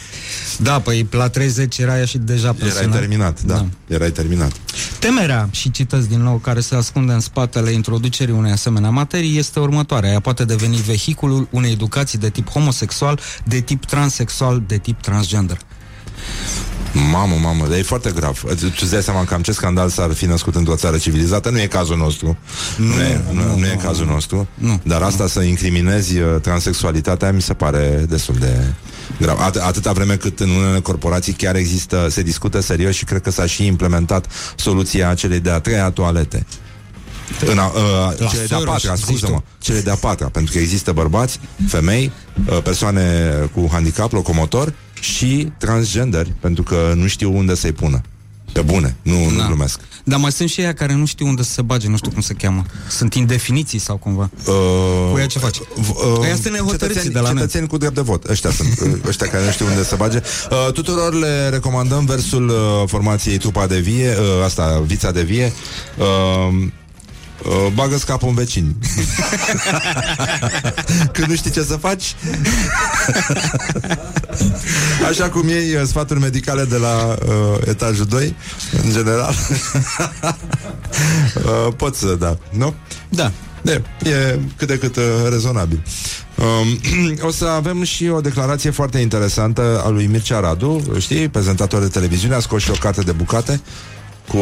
[0.59, 2.99] Da, păi la 30 era și deja erai presionat.
[2.99, 3.67] terminat, da, Da.
[3.95, 4.53] erai terminat.
[4.99, 9.61] Temerea, și citesc din nou, care se ascunde în spatele introducerii unei asemenea materii este
[9.61, 10.11] următoarea.
[10.11, 15.59] Ea poate deveni vehiculul unei educații de tip homosexual, de tip transexual, de tip transgender.
[17.11, 18.41] Mamă, mamă, dar e foarte grav.
[18.41, 21.51] Tu îți dai seama cam ce scandal s-ar fi născut într-o țară civilizată?
[21.51, 22.37] Nu e cazul nostru.
[22.77, 24.49] Nu, nu, e, nu, nu, nu e cazul nostru.
[24.55, 24.81] Nu.
[24.83, 28.75] Dar asta să incriminezi uh, transexualitatea mi se pare destul de
[29.19, 29.39] grav.
[29.39, 33.31] At- atâta vreme cât în unele corporații chiar există, se discută serios și cred că
[33.31, 34.27] s-a și implementat
[34.57, 36.47] soluția celei de-a treia toalete.
[37.47, 39.45] În a, uh, La cele de-a Soros, patra, zici scuză-mă, tu.
[39.59, 42.13] cele de-a patra, pentru că există bărbați, femei,
[42.51, 48.01] uh, persoane cu handicap locomotor și transgenderi, pentru că nu știu unde să-i pună.
[48.53, 49.47] Pe bune, nu, nu Da.
[49.47, 49.81] glumesc.
[50.05, 52.21] Dar mai sunt și ea care nu știu unde să se bage, nu știu cum
[52.21, 52.65] se cheamă.
[52.89, 54.31] Sunt indefiniții sau cumva.
[54.47, 54.55] Uh,
[55.13, 55.59] Cu ea ce faci?
[55.59, 57.41] uh, Ăia sunt nehotărâții cetățeni, de la noi.
[57.41, 58.25] cetățeni cu drept de vot.
[58.29, 60.21] Ăștia sunt, uh, ăștia care nu știu unde să bage.
[60.51, 62.57] Uh, tuturor le recomandăm versul uh,
[62.87, 65.53] formației Trupa de Vie, uh, asta, Vița de Vie.
[65.99, 66.67] Uh,
[67.45, 68.77] Uh, bagă capul în vecini
[71.13, 72.15] Când nu știi ce să faci
[75.11, 78.37] Așa cum iei uh, sfaturi medicale de la uh, etajul 2
[78.85, 79.35] În general
[81.35, 82.75] uh, Poți să, da, nu?
[83.09, 83.33] Da.
[83.63, 85.83] De, e cât de cât uh, rezonabil.
[86.37, 91.81] Um, o să avem și o declarație foarte interesantă a lui Mircea Radu, știi, prezentator
[91.81, 93.61] de televiziune, a scos și o carte de bucate
[94.31, 94.39] cu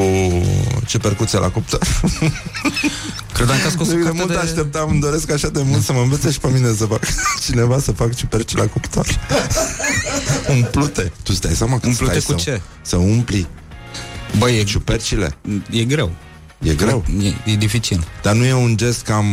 [0.87, 1.79] ciupercuțe la cuptor.
[3.35, 4.37] Credeam că a scos o de carte mult de...
[4.37, 7.01] așteptam, îmi doresc așa de mult să mă învețe și pe mine să fac
[7.47, 9.07] cineva să fac ciuperci la cuptor.
[10.57, 11.13] Umplute.
[11.23, 12.61] Tu stai seama că Umplute stai cu să, ce?
[12.83, 13.47] Să umpli
[14.39, 15.35] Băi, e, ciupercile.
[15.71, 16.13] e greu.
[16.63, 17.05] E greu.
[17.23, 18.07] E, e dificil.
[18.23, 19.27] Dar nu e un gest cam...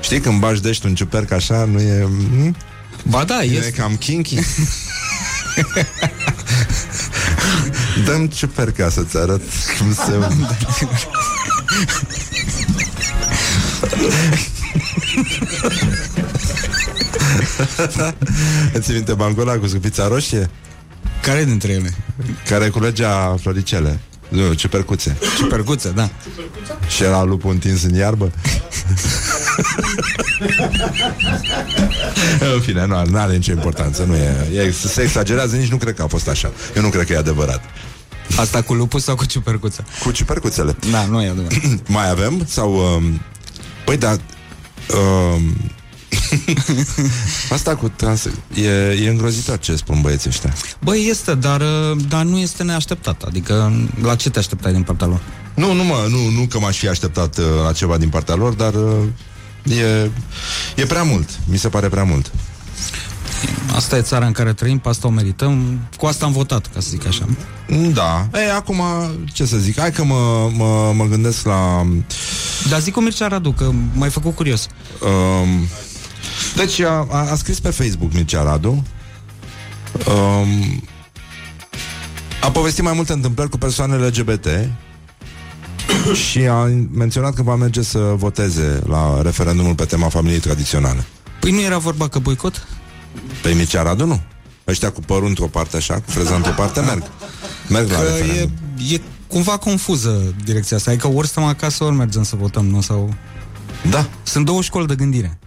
[0.00, 2.02] Știi, când bași dești un ciuperc așa, nu e...
[2.02, 2.56] Hm?
[3.08, 3.70] Ba da, E este.
[3.70, 4.38] cam kinky
[8.04, 9.42] Dăm ciuperca să-ți arăt
[9.78, 10.12] cum se...
[18.72, 20.50] Îți minte bancul ăla cu scupița roșie?
[21.22, 21.94] Care dintre ele?
[22.48, 26.10] Care culegea floricele Nu, ciupercuțe Ciuperguță, da.
[26.88, 28.30] Și era lupul întins în iarbă
[32.54, 35.94] În fine, nu, nu are nicio importanță Nu e, e, se exagerează, nici nu cred
[35.94, 37.60] că a fost așa Eu nu cred că e adevărat
[38.36, 39.84] Asta cu lupul sau cu ciuperguța?
[40.02, 41.58] Cu ciupercuțele Da, nu e adevărat.
[41.88, 42.44] Mai avem?
[42.46, 42.94] Sau...
[42.94, 43.20] Um,
[43.84, 45.56] păi, da um,
[47.50, 48.24] Asta cu trans
[48.54, 48.68] e,
[49.02, 53.22] e îngrozitor ce spun băieții ăștia Băi, este, dar, uh, dar nu este neașteptat.
[53.22, 53.72] Adică,
[54.02, 55.20] la ce te așteptai din partea lor?
[55.54, 58.52] Nu, nu mă, nu, nu că m-aș fi așteptat uh, la ceva din partea lor
[58.52, 60.10] Dar uh, e,
[60.76, 62.32] e prea mult Mi se pare prea mult
[63.74, 65.80] Asta e țara în care trăim, pe asta o merităm.
[65.96, 67.26] Cu asta am votat, ca să zic așa.
[67.92, 68.28] Da.
[68.32, 68.82] E, acum,
[69.32, 71.86] ce să zic, hai că mă, mă, mă gândesc la...
[72.68, 74.66] Dar zic cu Mircea Radu, că m-ai făcut curios.
[75.00, 75.68] Um,
[76.56, 78.84] deci a, a, a scris pe Facebook Mircea Radu
[80.06, 80.82] um,
[82.40, 84.46] A povestit mai multe întâmplări cu persoanele LGBT
[86.28, 91.04] Și a menționat că va merge să voteze la referendumul pe tema familiei tradiționale
[91.40, 92.66] Păi nu era vorba că boicot?
[93.42, 94.20] Pe Mircea Radu nu
[94.66, 97.02] Ăștia cu părul într-o parte așa, cu freza într-o parte merg
[97.68, 98.50] Merg la Că e, referendum
[98.90, 100.90] e cumva confuză direcția asta.
[100.90, 102.80] Adică ori stăm acasă, ori mergem să votăm, nu?
[102.80, 103.14] Sau...
[103.90, 105.38] Da, Sunt două școli de gândire.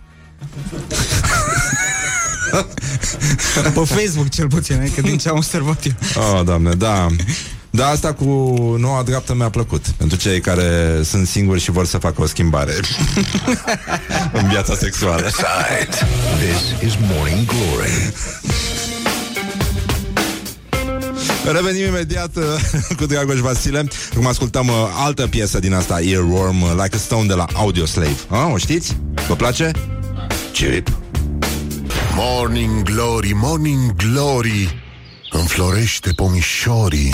[3.74, 5.94] Pe Facebook, cel puțin, adică din ce am observat eu.
[6.16, 7.08] Oh, doamne, da.
[7.70, 8.26] Da, asta cu
[8.80, 12.74] noua dreaptă mi-a plăcut Pentru cei care sunt singuri și vor să facă o schimbare
[14.42, 15.96] În viața sexuală Sides.
[16.40, 18.14] This is Morning Glory.
[21.52, 22.44] Revenim imediat uh,
[22.98, 27.26] cu Dragoș Vasile Cum ascultăm uh, altă piesă din asta Earworm, uh, Like a Stone
[27.26, 28.98] de la Audio Slave ah, O știți?
[29.28, 29.72] Vă place?
[30.52, 30.90] Chip
[32.16, 34.89] Morning Glory, Morning Glory.
[35.32, 37.14] Înflorește pomișorii.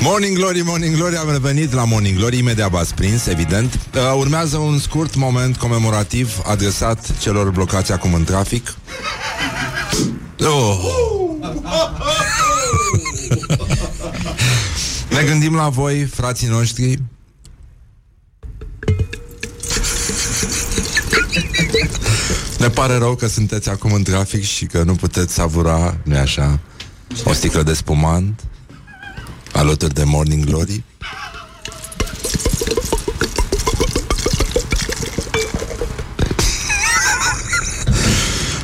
[0.00, 3.74] Morning Glory, Morning Glory, am revenit la Morning Glory, imediat v-ați prins, evident.
[3.94, 8.74] Uh, urmează un scurt moment comemorativ adresat celor blocați acum în trafic.
[10.40, 10.78] Oh.
[15.16, 16.98] ne gândim la voi, frații noștri.
[22.64, 26.58] Ne pare rău că sunteți acum în trafic și că nu puteți savura, nu așa,
[27.24, 28.40] o sticlă de spumant
[29.52, 30.82] alături de Morning Glory.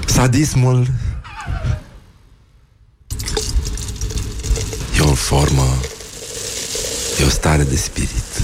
[0.06, 0.86] Sadismul
[4.96, 5.80] e o formă,
[7.20, 8.42] e o stare de spirit.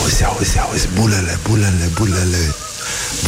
[0.00, 2.54] Auzi, auzi, auzi, bulele, bulele, bulele,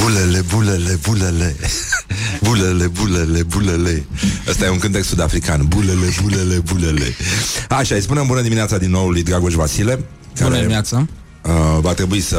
[0.01, 1.57] bulele, bulele, bulele,
[2.45, 4.07] bulele, bulele, bulele.
[4.49, 5.67] Ăsta e un cântec sud-african.
[5.69, 7.15] Bulele, bulele, bulele.
[7.69, 10.05] Așa, îi spunem bună dimineața din nou lui Dragoș Vasile.
[10.43, 11.07] Bună dimineața.
[11.43, 12.39] Uh, va trebui să,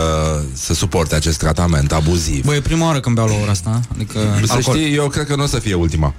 [0.54, 2.46] să suporte acest tratament abuziv.
[2.46, 3.82] Băi, e prima oară când beau la ora asta.
[3.94, 4.78] Adică Să alcool.
[4.78, 6.14] știi, eu cred că nu o să fie ultima.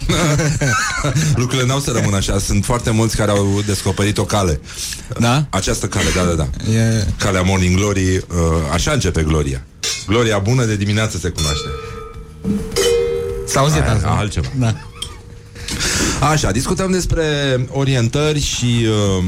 [1.35, 2.39] Lucrurile n-au să rămână așa.
[2.39, 4.61] Sunt foarte mulți care au descoperit o cale.
[5.19, 5.47] Da?
[5.51, 6.73] Această cale, da, da, da.
[6.73, 7.07] E...
[7.19, 8.23] Calea Morning Glory, uh,
[8.73, 9.63] așa începe Gloria.
[10.09, 11.69] Gloria bună de dimineață se cunoaște.
[13.47, 14.09] S-a auzit Aia, asta.
[14.09, 14.49] altceva.
[14.55, 14.75] Da.
[16.21, 17.25] Așa, discutăm despre
[17.71, 19.25] orientări și uh,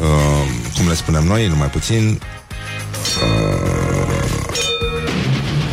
[0.00, 0.46] uh,
[0.76, 2.20] cum le spunem noi, numai puțin,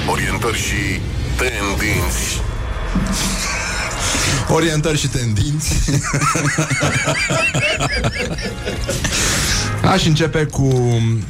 [0.09, 0.99] Orientări și
[1.37, 2.41] tendinți.
[4.49, 5.73] Orientări și tendinți
[9.91, 10.69] Aș începe cu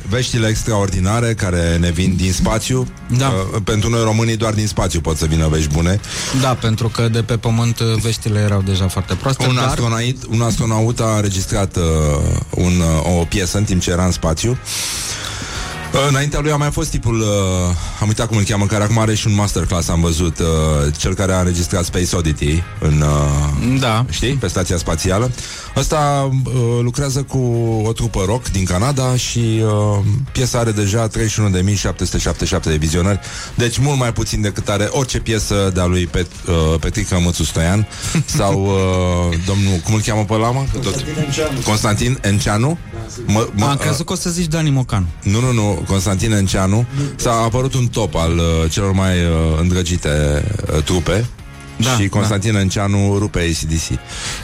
[0.09, 2.87] veștile extraordinare care ne vin din spațiu.
[3.17, 3.27] Da.
[3.27, 5.99] Uh, Pentru noi românii doar din spațiu pot să vină vești bune.
[6.41, 9.67] Da, pentru că de pe pământ uh, veștile erau deja foarte proaste, un dar...
[9.67, 11.83] astronaut, un astronaut a înregistrat uh,
[12.49, 14.51] un, uh, o piesă în timp ce era în spațiu.
[14.51, 14.57] Uh,
[16.09, 17.27] Înaintea lui a mai fost tipul uh,
[18.01, 20.45] Am uitat cum îl cheamă Care acum are și un masterclass Am văzut uh,
[20.97, 24.05] Cel care a înregistrat Space Oddity În uh, Da.
[24.09, 24.33] Știi?
[24.33, 25.31] Pe stația spațială.
[25.75, 27.37] Ăsta uh, lucrează cu
[27.85, 31.11] o trupă rock din Canada și uh, piesa are deja 31.777
[32.63, 33.19] de vizionări,
[33.55, 37.87] deci mult mai puțin decât are orice piesă de-a lui Pet, uh, Petrica Mățu Stoian
[38.37, 40.65] sau uh, domnul, cum îl cheamă pe lamă?
[40.73, 41.59] Constantin Enceanu.
[41.65, 42.77] Constantin Enceanu?
[43.25, 45.07] Mă, mă, Am crezut că o să zici Dani Mocan.
[45.23, 50.43] nu, nu, nu, Constantin Enceanu S-a apărut un top al uh, celor mai uh, îndrăgite
[50.75, 51.25] uh, trupe
[51.77, 53.99] Da, Și Constantin Enceanu rupe ACDC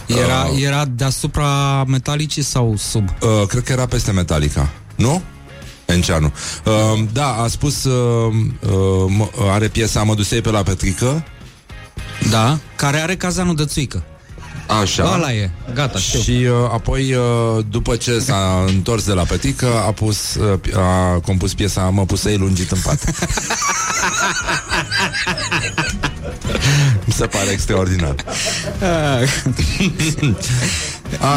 [0.08, 3.10] Era, Uh, era deasupra metalicii sau sub?
[3.22, 5.22] Uh, cred că era peste Metallica, nu?
[5.86, 6.34] Enceanu.
[6.66, 8.72] Uh, da, a spus, uh, uh,
[9.22, 11.24] m- are piesa Mă dusei pe la Petrică,
[12.30, 14.04] Da, care are cazanul de țuică.
[14.82, 15.12] Așa.
[15.14, 16.20] Ăla e, gata, știu.
[16.20, 20.74] Și uh, apoi, uh, după ce s-a întors de la Petrică, a, pus, uh, pi-
[20.76, 23.04] a compus piesa Mă pusei lungit în pat.
[27.06, 28.16] Mi se pare extraordinar.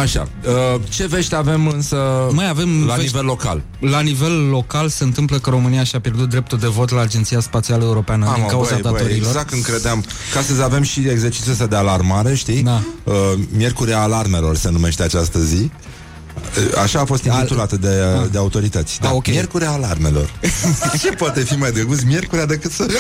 [0.01, 0.29] Așa.
[0.47, 1.97] Uh, ce vești avem însă
[2.33, 3.63] Mai avem la vești- nivel local?
[3.79, 7.85] La nivel local se întâmplă că România și-a pierdut dreptul de vot la Agenția Spațială
[7.85, 9.27] Europeană din Mamă, cauza băi, băi, datorilor.
[9.29, 10.05] exact când credeam
[10.35, 12.63] Ca să avem și exercițiul ăsta de alarmare, știi?
[12.63, 12.83] Da.
[13.05, 13.15] Uh,
[13.57, 15.71] Miercurea alarmelor se numește această zi Uh,
[16.83, 17.89] Așa a fost intitulată de,
[18.31, 19.09] de autorități da.
[19.09, 19.27] Ah, ok.
[19.27, 20.31] Miercurea alarmelor
[21.03, 22.87] Ce poate fi mai drăguț miercurea decât să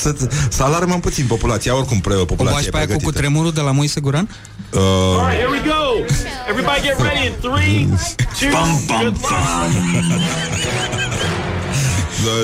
[0.00, 0.14] să,
[0.48, 3.52] să alarmăm puțin populația Oricum pre, O populația bași e pe aia cu pregătită cutremurul
[3.52, 4.28] de la Moise Guran?
[4.72, 6.04] uh, All right, here we go.
[6.48, 7.88] Everybody get ready in three,
[8.38, 8.50] two,
[9.02, 9.30] good luck.
[9.30, 10.99] Uh,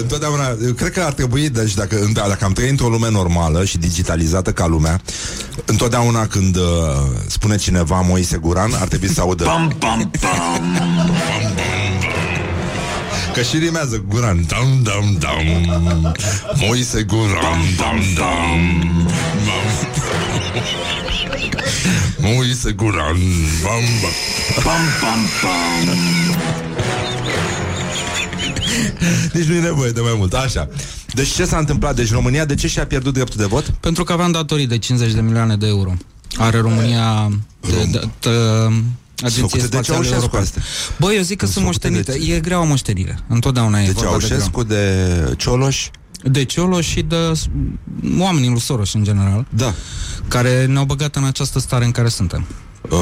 [0.01, 3.64] Întotdeauna, eu cred că ar trebui, deci dacă, da, dacă am trăit într-o lume normală
[3.64, 5.01] și digitalizată ca lumea,
[5.64, 6.62] întotdeauna când uh,
[7.27, 10.77] spune cineva Moise Guran, ar trebui să audă bam, bam, bam,
[13.37, 14.45] Că și rimează Guran.
[14.49, 15.45] Dam, dam, dam.
[16.55, 19.09] Moise Guran dam, dam,
[19.45, 19.77] bam.
[22.16, 23.16] Moise Guran
[23.62, 23.85] bam,
[24.64, 25.97] bam, bam, bam,
[28.99, 29.31] bam.
[29.41, 30.68] Nici nu e nevoie de mai mult, așa
[31.14, 31.95] Deci ce s-a întâmplat?
[31.97, 33.64] Deci România de ce și-a pierdut dreptul de vot?
[33.68, 35.95] Pentru că aveam datorii de 50 de milioane de euro.
[36.37, 38.31] Are România de, de, de,
[39.22, 40.45] Agenție Făcute de Spațială Ceaușescu Europeană.
[40.45, 40.62] astea.
[40.99, 42.33] Băi, eu zic că sunt făcute de moștenite.
[42.35, 43.18] E greu o moștenire.
[43.29, 45.89] Întotdeauna e De vorba de Ceaușescu, de Cioloș?
[45.91, 46.33] greu.
[46.33, 47.47] De Cioloș și de s-
[48.18, 49.74] oamenii lui Soros în general, Da
[50.29, 52.47] care ne-au băgat în această stare în care suntem.
[52.91, 52.99] Uh,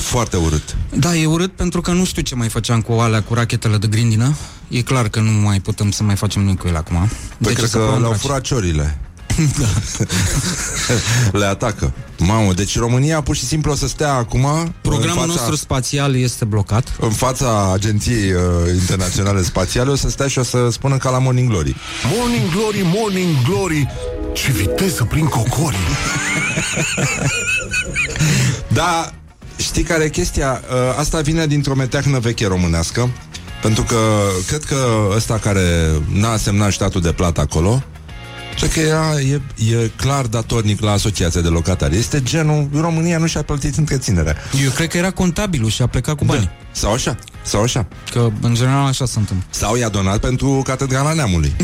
[0.00, 3.34] Foarte urât Da, e urât pentru că nu știu ce mai făceam cu alea, cu
[3.34, 4.34] rachetele de grindină.
[4.68, 6.96] E clar că nu mai putem să mai facem nimic cu ele acum.
[6.96, 7.08] Păi
[7.38, 8.20] Deci cred să că punem le-au draci.
[8.22, 8.98] furat ciorile
[11.40, 15.26] Le atacă Mamă, deci România pur și simplu o să stea acum Programul în fața,
[15.26, 16.96] nostru spațial este blocat.
[17.00, 18.40] În fața Agenției uh,
[18.74, 21.76] Internaționale Spațiale O să stea și o să spună ca la Morning Glory
[22.16, 23.86] Morning Glory, Morning Glory
[24.32, 25.78] Ce viteză prin cocorii
[28.72, 29.12] Da,
[29.56, 30.60] știi care e chestia?
[30.70, 33.10] Uh, Asta vine dintr-o meteahnă veche românească
[33.62, 33.96] Pentru că
[34.46, 34.76] cred că
[35.16, 37.82] ăsta care n-a semnat statul de plată acolo,
[38.56, 39.40] Cred că era, e,
[39.72, 41.96] e clar datornic la asociația de locatari.
[41.96, 44.36] Este genul, România nu și-a plătit întreținerea.
[44.64, 46.50] Eu cred că era contabilul și a plecat cu banii.
[46.72, 47.86] Sau așa, sau așa.
[48.10, 49.46] Că în general așa se întâmplă.
[49.50, 51.52] Sau i-a donat pentru Catedrala Neamului.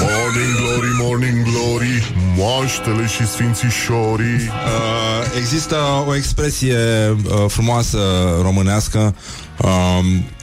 [0.00, 5.76] Morning glory, morning glory Moaștele și sfințișorii Uh, există
[6.06, 6.76] o expresie
[7.10, 7.98] uh, frumoasă
[8.42, 9.14] românească
[9.58, 9.98] uh,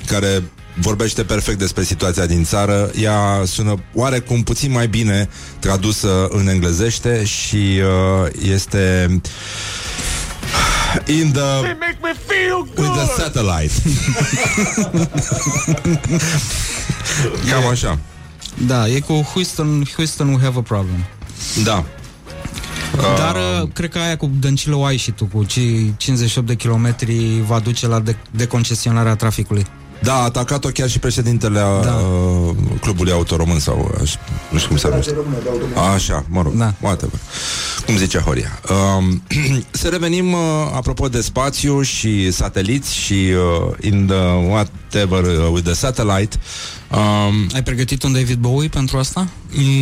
[0.06, 0.44] care
[0.80, 2.92] vorbește perfect despre situația din țară.
[3.02, 5.30] Ea sună oarecum puțin mai bine
[5.60, 9.20] tradusă în englezește și uh, este
[11.06, 12.94] in the They make me feel with good.
[12.98, 13.74] the satellite.
[17.52, 18.00] Cam așa.
[18.68, 21.06] Da, e cu Houston, Houston we have a problem.
[21.64, 21.84] Da.
[23.18, 26.56] Dar uh, cred că aia cu Dăncilă o ai și tu, cu cei 58 de
[26.56, 29.66] kilometri va duce la de- deconcesionarea traficului.
[30.02, 31.80] Da, a atacat-o chiar și președintele Da.
[31.84, 31.92] da.
[31.94, 34.14] uh, clubului autoromân sau aș,
[34.52, 35.16] nu știu cum se numește.
[35.94, 36.66] Așa, mă rog, Da.
[36.66, 36.74] da.
[36.88, 37.20] whatever.
[37.86, 38.60] Cum zicea Horia.
[38.98, 39.24] Um,
[39.72, 40.40] să revenim uh,
[40.76, 46.38] apropo de spațiu și sateliți și uh, in the whatever uh, with the satellite.
[46.92, 49.28] Um, Ai pregătit un David Bowie pentru asta?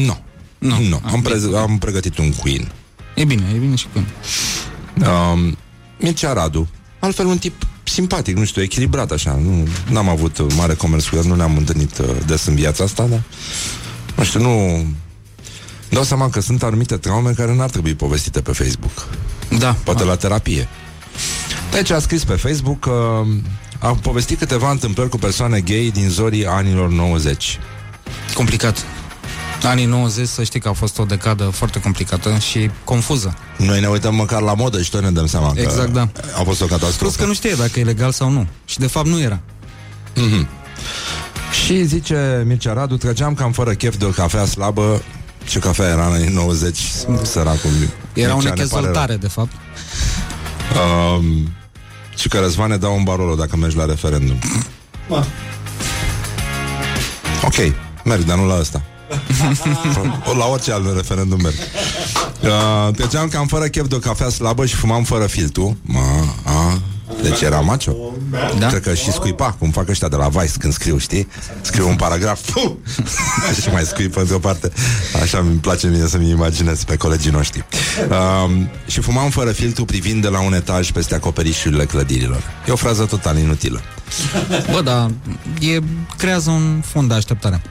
[0.05, 0.17] nu.
[0.57, 0.79] Nu.
[0.89, 1.35] Nu, Ah, am, bine.
[1.35, 2.71] prez- am pregătit un Queen.
[3.15, 4.03] E bine, e bine și cu
[4.99, 5.57] Um,
[5.99, 6.67] Mircea Radu,
[6.99, 9.39] altfel un tip simpatic, nu știu, echilibrat așa.
[9.43, 12.83] Nu n-am avut uh, mare comerț cu el, nu ne-am întâlnit uh, des în viața
[12.83, 13.21] asta, dar
[14.15, 14.85] nu știu, nu...
[15.89, 19.07] Dau seama că sunt anumite traume care n-ar trebui povestite pe Facebook.
[19.59, 19.75] Da.
[19.83, 20.67] Poate la terapie.
[21.71, 23.21] Deci a scris pe Facebook că
[23.79, 27.59] a povestit câteva întâmplări cu persoane gay din zorii anilor 90.
[28.33, 28.85] Complicat.
[29.63, 33.37] Anii 90, să știi că a fost o decadă foarte complicată și confuză.
[33.57, 36.09] Noi ne uităm măcar la modă și tot ne dăm seama Exact, că da.
[36.39, 36.97] a fost o catastrofă.
[36.97, 38.47] Plus că nu știe dacă e legal sau nu.
[38.65, 39.39] Și de fapt nu era.
[41.65, 45.01] Și zice Mircea Radu, trăgeam cam fără chef de o cafea slabă
[45.47, 46.77] Ce cafea era în anii 90
[47.23, 47.69] Săracul
[48.13, 48.81] Era o Mircea, ne pare rău.
[48.81, 49.51] nechezoltare, de fapt.
[51.17, 51.51] um,
[52.17, 54.39] Și că Răzvan ne dau un barolo Dacă mergi la referendum
[57.43, 57.55] Ok,
[58.03, 58.81] merg, dar nu la ăsta
[60.39, 61.55] La orice alt referendum merg
[62.41, 65.99] uh, Trăgeam cam fără chef de o cafea slabă Și fumam fără filtru Ma,
[66.43, 66.79] a,
[67.21, 67.95] Deci era macho
[68.59, 68.67] Da?
[68.67, 71.27] Cred că și scuipa, cum fac ăștia de la Vice când scriu, știi?
[71.61, 72.71] Scriu un paragraf puh!
[73.61, 74.71] și mai scuip într-o parte.
[75.21, 77.65] Așa îmi place mie să-mi imaginez pe colegii noștri.
[78.09, 82.43] Um, și fumam fără filtru privind de la un etaj peste acoperișurile clădirilor.
[82.67, 83.81] E o frază total inutilă.
[84.71, 85.11] Bă, dar
[85.59, 85.79] e,
[86.17, 87.61] creează un fond de așteptare.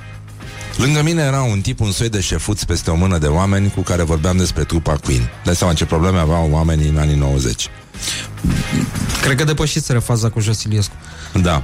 [0.76, 3.80] Lângă mine era un tip, un soi de șefuț peste o mână de oameni cu
[3.80, 5.30] care vorbeam despre trupa Queen.
[5.44, 7.68] Dai seama ce probleme aveau oamenii în anii 90.
[9.22, 10.94] Cred că depășiseră faza cu Josiliescu.
[11.42, 11.62] Da.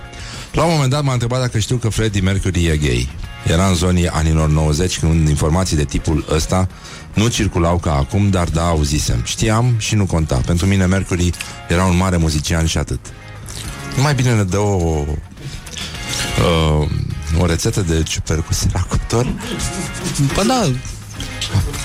[0.52, 3.08] La un moment dat m-a întrebat dacă știu că Freddie Mercury e gay.
[3.46, 6.68] Era în zonii anilor 90 când informații de tipul ăsta
[7.14, 9.22] nu circulau ca acum, dar da, auzisem.
[9.24, 10.40] Știam și nu conta.
[10.46, 11.30] Pentru mine Mercury
[11.68, 13.00] era un mare muzician și atât.
[13.96, 15.04] Nu mai bine ne dă o,
[16.38, 16.88] uh,
[17.38, 19.26] o rețetă de ciupercuse la cuptor?
[20.34, 20.70] Păi da,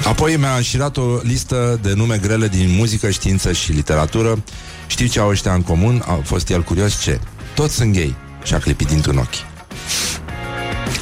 [0.07, 4.43] Apoi mi-a înșirat o listă de nume grele din muzică, știință și literatură.
[4.87, 6.03] Știu ce au ăștia în comun?
[6.05, 7.19] A fost el curios ce?
[7.55, 8.15] Toți sunt gay.
[8.43, 9.53] Și a clipit dintr-un ochi.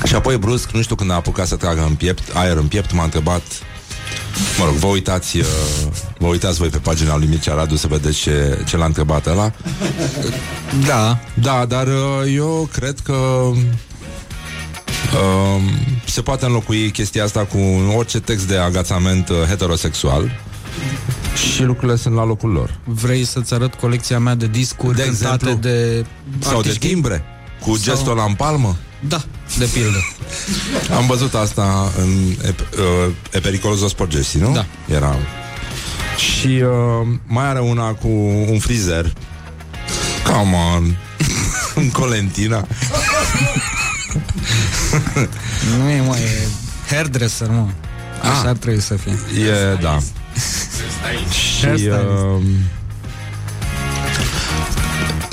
[0.06, 2.94] Și apoi brusc, nu știu când a apucat să tragă în piept, aer în piept,
[2.94, 3.42] m-a întrebat
[4.58, 5.46] Mă rog, vă uitați, uh,
[6.18, 9.52] vă uitați voi pe pagina lui Mircea Radu să vedeți ce, ce l-a întrebat ăla.
[10.86, 13.52] da, Da, dar uh, eu cred că
[15.14, 15.62] uh,
[16.06, 17.58] se poate înlocui chestia asta cu
[17.98, 20.32] orice text de agațament uh, heterosexual
[21.54, 22.80] și lucrurile sunt la locul lor.
[22.84, 25.60] vrei să-ți arăt colecția mea de discuri De cântate exemplu?
[25.70, 26.06] de
[26.40, 26.90] Sau de artiști gay?
[26.90, 27.24] timbre,
[27.62, 28.76] cu Sau- gestul ăla în palmă.
[29.08, 29.24] Da,
[29.58, 29.98] de pildă.
[30.98, 32.10] Am văzut asta în
[32.46, 34.52] e, uh, e pericolul Sporgesi, nu?
[34.54, 34.66] Da.
[34.94, 35.16] Era.
[36.18, 38.08] Și uh, mai are una cu
[38.50, 39.14] un frizer.
[40.24, 40.96] Come on.
[41.84, 42.68] în Colentina.
[45.78, 46.48] nu e, mă, e
[46.90, 47.68] hairdresser, mă.
[48.22, 48.48] Așa Ah.
[48.48, 49.12] ar trebui să fie.
[49.42, 50.00] E, da.
[51.30, 51.96] Și Hairstylist.
[51.96, 52.42] uh,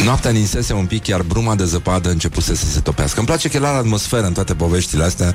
[0.05, 3.19] Noaptea ninsese un pic, iar bruma de zăpadă începuse să se topească.
[3.19, 5.35] Îmi place că e la atmosferă în toate poveștile astea,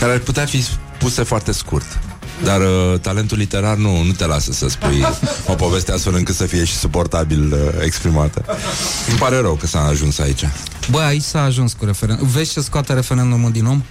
[0.00, 1.98] care ar putea fi spuse foarte scurt.
[2.44, 5.04] Dar uh, talentul literar nu, nu te lasă să spui
[5.46, 8.44] o poveste astfel încât să fie și suportabil uh, exprimată.
[9.08, 10.48] Îmi pare rău că s-a ajuns aici.
[10.90, 12.26] Bă, aici s-a ajuns cu referendum.
[12.26, 13.82] Vezi ce scoate referendumul din om?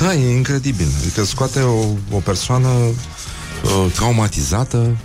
[0.00, 0.86] Da, e incredibil.
[1.00, 4.96] Adică scoate o, o persoană uh, traumatizată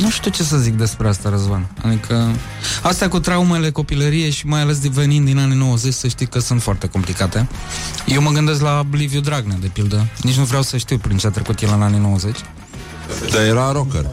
[0.00, 1.66] Nu știu ce să zic despre asta, Răzvan.
[1.82, 2.30] Adică,
[2.82, 6.38] astea cu traumele copilăriei și mai ales de venind din anii 90, să știi că
[6.38, 7.48] sunt foarte complicate.
[8.06, 10.06] Eu mă gândesc la Liviu Dragnea, de pildă.
[10.22, 12.36] Nici nu vreau să știu prin ce a trecut el în anii 90.
[13.32, 14.06] Dar era rocker.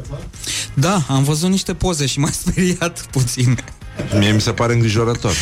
[0.74, 3.58] Da, am văzut niște poze și m-a speriat puțin.
[4.18, 5.34] Mie mi se pare îngrijorător.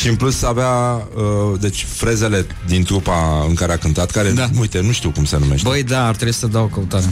[0.00, 0.68] Și în plus avea,
[1.14, 4.48] uh, deci, frezele din trupa în care a cântat, care, Da.
[4.60, 5.68] uite, nu știu cum se numește.
[5.68, 7.04] Băi, da, ar trebui să dau o căutare.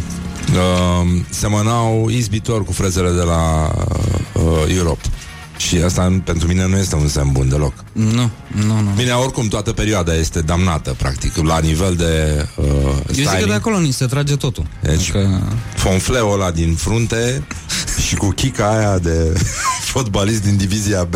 [0.53, 3.71] uh, semănau izbitor cu frezele de la
[4.33, 5.03] uh, Europe.
[5.57, 7.73] Și asta pentru mine nu este un semn bun deloc.
[7.93, 8.91] Nu, nu, nu.
[8.97, 13.49] Bine, oricum, toată perioada este damnată, practic, la nivel de uh, Eu zic că styling.
[13.49, 14.67] de acolo ni se trage totul.
[14.83, 15.29] Deci, Că...
[15.75, 17.43] fonfleul ăla din frunte
[18.07, 19.33] și cu chica aia de
[19.93, 21.15] fotbalist din divizia B.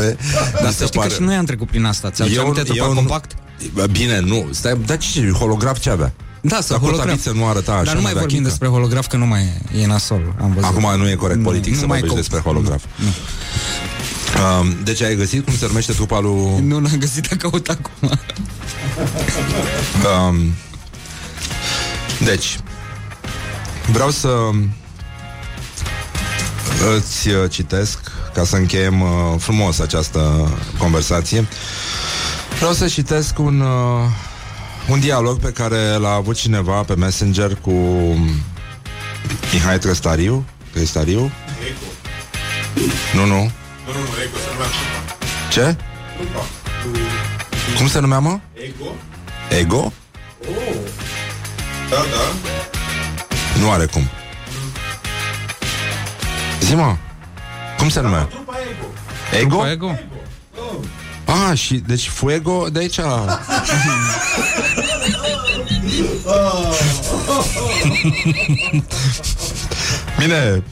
[0.63, 2.11] Dar să știi că și noi am trecut prin asta.
[2.11, 3.33] Ți-au Eu- aminte trupa eu nu- compact?
[3.73, 4.47] Bă, Bine, nu.
[4.51, 6.13] Stai, dar ce, holograf ce avea?
[6.41, 7.05] Da, să Dar holograf.
[7.05, 8.49] Cotabiță nu arăta așa, Dar nu mai n-avea vorbim chică.
[8.49, 9.43] despre holograf, că nu mai
[9.75, 10.35] e, e nasol.
[10.41, 10.65] Am văzut.
[10.71, 12.83] Acum nu e corect Nu, politic nu să mai vorbești cop- despre holograf.
[14.61, 16.61] Um, deci ai găsit cum se numește trupa lui...
[16.63, 18.19] Nu l-am găsit a căuta acum.
[20.29, 20.37] Um,
[22.25, 22.59] deci,
[23.93, 24.29] vreau să
[26.97, 27.99] îți uh, citesc
[28.35, 29.09] ca să încheiem uh,
[29.39, 31.47] frumos această conversație.
[32.57, 34.09] Vreau să citesc un, uh,
[34.89, 37.71] un dialog pe care l-a avut cineva pe Messenger cu
[39.53, 40.45] Mihai Trăstariu.
[40.73, 41.31] Trăstariu?
[43.15, 43.51] Nu, nu.
[45.51, 45.77] Ce?
[47.77, 48.39] Cum se numea, mă?
[49.59, 49.93] Ego?
[51.91, 52.51] Da, da.
[53.61, 54.03] Nu are cum.
[56.61, 56.97] Zi, mă.
[57.79, 58.29] Cum se numea?
[59.41, 59.69] Ego?
[59.69, 59.99] Ego?
[61.25, 63.01] Ah, și deci Fuego de aici
[70.19, 70.63] Bine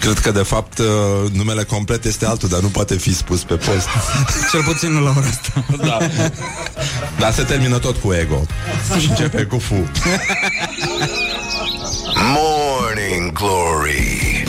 [0.00, 0.86] Cred că de fapt uh,
[1.32, 3.88] numele complet este altul Dar nu poate fi spus pe post
[4.50, 5.64] Cel puțin nu la ora asta.
[5.76, 5.98] Da
[7.18, 8.42] Dar se termină tot cu ego
[8.98, 9.74] Și începe cu fu
[13.32, 14.44] Morning Glory.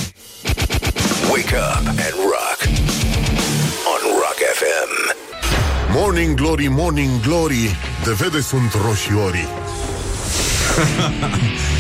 [1.31, 2.59] Wake up and rock.
[3.87, 4.91] On Rock FM.
[5.93, 7.75] Morning Glory, Morning Glory.
[8.03, 9.47] De vede sunt roșiorii.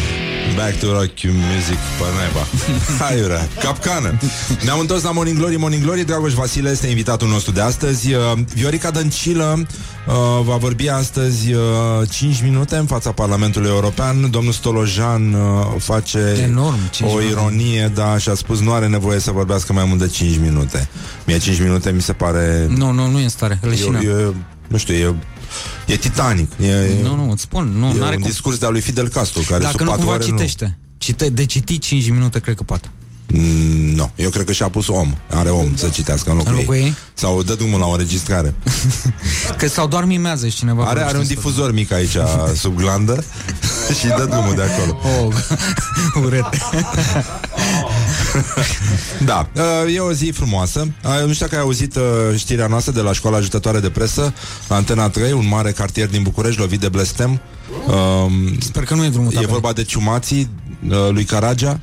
[0.55, 2.47] Back to rock music pe naiba
[3.03, 4.19] Hai, ura, capcană
[4.63, 8.21] Ne-am întors la Morning Glory Morning Glory, Dragoș Vasile este invitatul nostru de astăzi uh,
[8.53, 9.65] Viorica Dăncilă
[10.07, 10.13] uh,
[10.43, 11.59] Va vorbi astăzi uh,
[12.09, 15.41] 5 minute în fața Parlamentului European Domnul Stolojan uh,
[15.77, 17.31] face Enorm, 5 O minute.
[17.33, 20.87] ironie, da, și a spus Nu are nevoie să vorbească mai mult de 5 minute
[21.25, 23.59] Mie 5 minute mi se pare Nu, nu, nu e în stare.
[23.61, 23.99] Leșină.
[24.03, 24.33] e, e,
[24.67, 25.15] Nu știu, e,
[25.85, 27.73] e titanic E, e, Nu, nu, îți spun.
[27.77, 28.29] Nu, e n-are un cum.
[28.29, 30.77] discurs de-a lui Fidel Castro care Dacă sub nu patru cumva ore nu- citește.
[30.97, 32.87] Cite, de citit 5 minute, cred că poate.
[33.27, 36.57] Mm, Nu, eu cred că și-a pus om Are om să citească în locul, În
[36.57, 36.95] locul ei?
[37.13, 38.53] Sau dă drumul la o înregistrare
[39.57, 40.81] Că sau doar mimează și cineva.
[40.83, 42.17] Are, are un vorbește difuzor mic aici
[42.55, 43.23] sub glandă
[43.99, 45.33] Și dă drumul de acolo Oh,
[46.25, 46.45] urât.
[49.25, 50.79] Da, uh, e o zi frumoasă.
[51.03, 52.01] Uh, Nu știu dacă ai auzit uh,
[52.37, 54.33] știrea noastră De la școala ajutătoare de presă
[54.67, 57.41] la Antena 3, un mare cartier din București Lovit de blestem.
[57.87, 59.49] Um, Sper că nu e drumul E tapei.
[59.49, 60.49] vorba de ciumații
[60.89, 61.79] uh, lui Caragea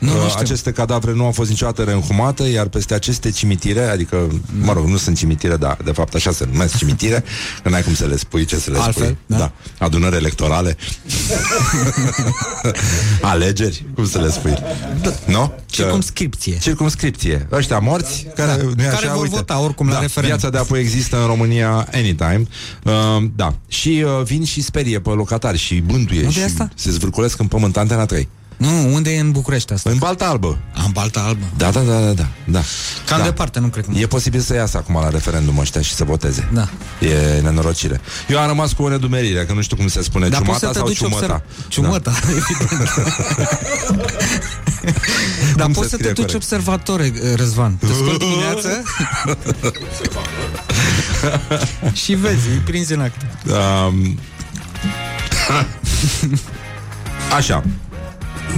[0.00, 0.40] Nu, nu Uh, știu.
[0.40, 4.28] aceste cadavre nu au fost niciodată reînhumate, iar peste aceste cimitire, adică,
[4.60, 7.24] mă rog, nu sunt cimitire, dar de fapt așa se numesc cimitire,
[7.62, 9.18] că n-ai cum să le spui ce să le Altfel, spui.
[9.26, 9.36] da.
[9.36, 9.52] da.
[9.78, 10.76] Adunări electorale.
[13.20, 14.54] Alegeri, cum să le spui.
[15.02, 15.12] Da.
[15.26, 15.52] Nu?
[15.66, 16.58] Circumscripție.
[16.58, 17.46] Circumscripție.
[17.52, 18.62] Ăștia morți, care, Da.
[18.62, 19.34] nu Care așa, vor uite.
[19.36, 20.38] vota oricum la da, referendum.
[20.38, 22.42] Viața de apoi există în România anytime.
[22.84, 22.92] Uh,
[23.36, 23.54] da.
[23.68, 26.68] Și uh, vin și sperie pe locatari și bântuie Unde și e asta?
[26.74, 28.28] se zvârculesc în pământ Antena 3.
[28.60, 29.90] Nu, unde e în București asta?
[29.90, 30.58] În Balta Albă.
[30.84, 31.44] Am balta albă.
[31.56, 32.26] Da, da, da, da, da.
[32.44, 32.60] da.
[33.06, 33.24] Cam da.
[33.24, 33.98] departe, nu cred că...
[33.98, 36.48] E posibil să iasă acum la referendum ăștia și să voteze.
[36.52, 36.68] Da.
[37.06, 38.00] E nenorocire.
[38.28, 40.66] Eu am rămas cu o nedumerire, că nu știu cum se spune, Dar poți ciumata
[40.66, 41.42] să te sau duci ciumăta.
[41.44, 41.68] observ...
[41.68, 42.90] Ciumăta, evident.
[45.56, 46.34] Dar Cum poți se să te scrie duci corect?
[46.34, 47.76] observator, eh, Răzvan.
[47.76, 48.82] Te scoli dimineață
[52.02, 53.20] și vezi, îi prinzi în act.
[53.88, 54.18] Um...
[57.36, 57.64] Așa.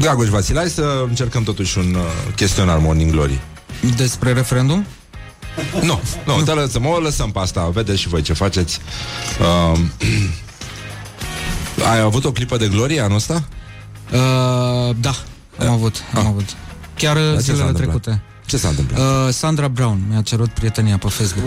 [0.00, 2.02] Dragoș Vasile, hai să încercăm totuși un uh,
[2.36, 3.40] chestionar Morning Glory.
[3.96, 4.86] Despre referendum?
[5.82, 8.78] Nu, nu, te lăsăm, o lăsăm pe asta, vedeți și voi ce faceți.
[9.72, 9.90] Um...
[11.92, 13.44] Ai avut o clipă de glorie anul ăsta?
[14.12, 15.14] Uh, da,
[15.58, 16.26] am avut, am Ah.
[16.28, 16.44] avut.
[16.96, 18.00] Chiar uh, Dar ce s-a zilele întâmplat?
[18.02, 18.22] trecute.
[18.46, 19.00] Ce s-a întâmplat?
[19.00, 21.46] Uh, Sandra Brown mi-a cerut prietenia pe Facebook.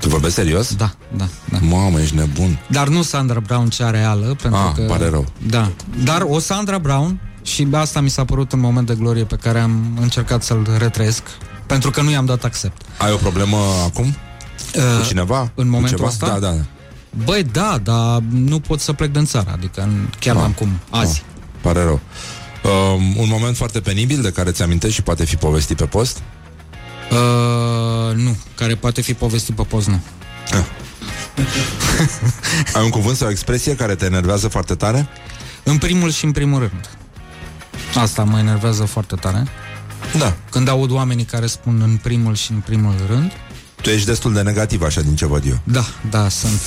[0.00, 0.74] Tu vorbești serios?
[0.74, 1.58] Da, da, da.
[1.60, 2.58] Mamă, ești nebun.
[2.70, 4.82] Dar nu Sandra Brown cea reală, pentru Ah, că...
[4.82, 5.26] pare rău.
[5.46, 5.70] Da,
[6.04, 9.60] dar o Sandra Brown Și asta mi s-a părut un moment de glorie pe care
[9.60, 11.22] am încercat să-l retrăiesc,
[11.66, 12.82] pentru că nu i-am dat accept.
[12.98, 14.04] Ai o problemă acum?
[14.06, 15.40] Uh, Cu cineva?
[15.40, 16.08] în Cu momentul ceva?
[16.08, 16.26] ăsta?
[16.26, 16.54] Da, da.
[17.24, 20.40] Băi, da, dar nu pot să plec din țară, adică chiar Ah.
[20.42, 21.22] n-am cum, azi.
[21.26, 22.00] Ah, pare rău.
[22.94, 26.22] Um, un moment foarte penibil de care ți-amintești și poate fi povestit pe post?
[27.10, 30.00] Uh, nu, care poate fi povestit pe post, nu.
[32.74, 35.08] Ai un cuvânt sau o expresie care te enervează foarte tare?
[35.62, 36.90] În primul și în primul rând.
[37.94, 39.46] Asta mă enervează foarte tare.
[40.18, 40.36] Da.
[40.50, 43.32] Când aud oamenii care spun în primul și în primul rând,
[43.82, 45.58] Tu ești destul de negativ, așa, din ce văd eu.
[45.64, 46.60] da, da, sunt.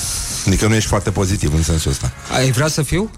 [0.47, 2.11] Adică nu ești foarte pozitiv în sensul ăsta.
[2.33, 3.11] Ai vrea să fiu?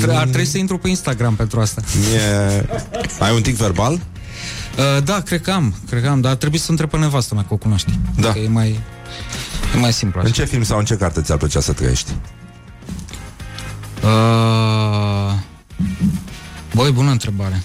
[0.00, 1.82] Tre- Ar trebui să intru pe Instagram pentru asta.
[2.08, 2.66] Mie...
[3.20, 4.00] Ai un tic verbal?
[4.78, 7.34] Uh, da, cred că am, cred că am, dar ar trebui să întreb pe nevastă
[7.34, 7.98] mea, că o cunoști.
[8.20, 8.32] Da.
[8.32, 8.80] Că e mai,
[9.74, 10.34] e mai simplu În așa.
[10.34, 12.10] ce film sau în ce carte ți-ar plăcea să trăiești?
[14.04, 15.32] Uh,
[16.74, 17.62] băi, bună întrebare.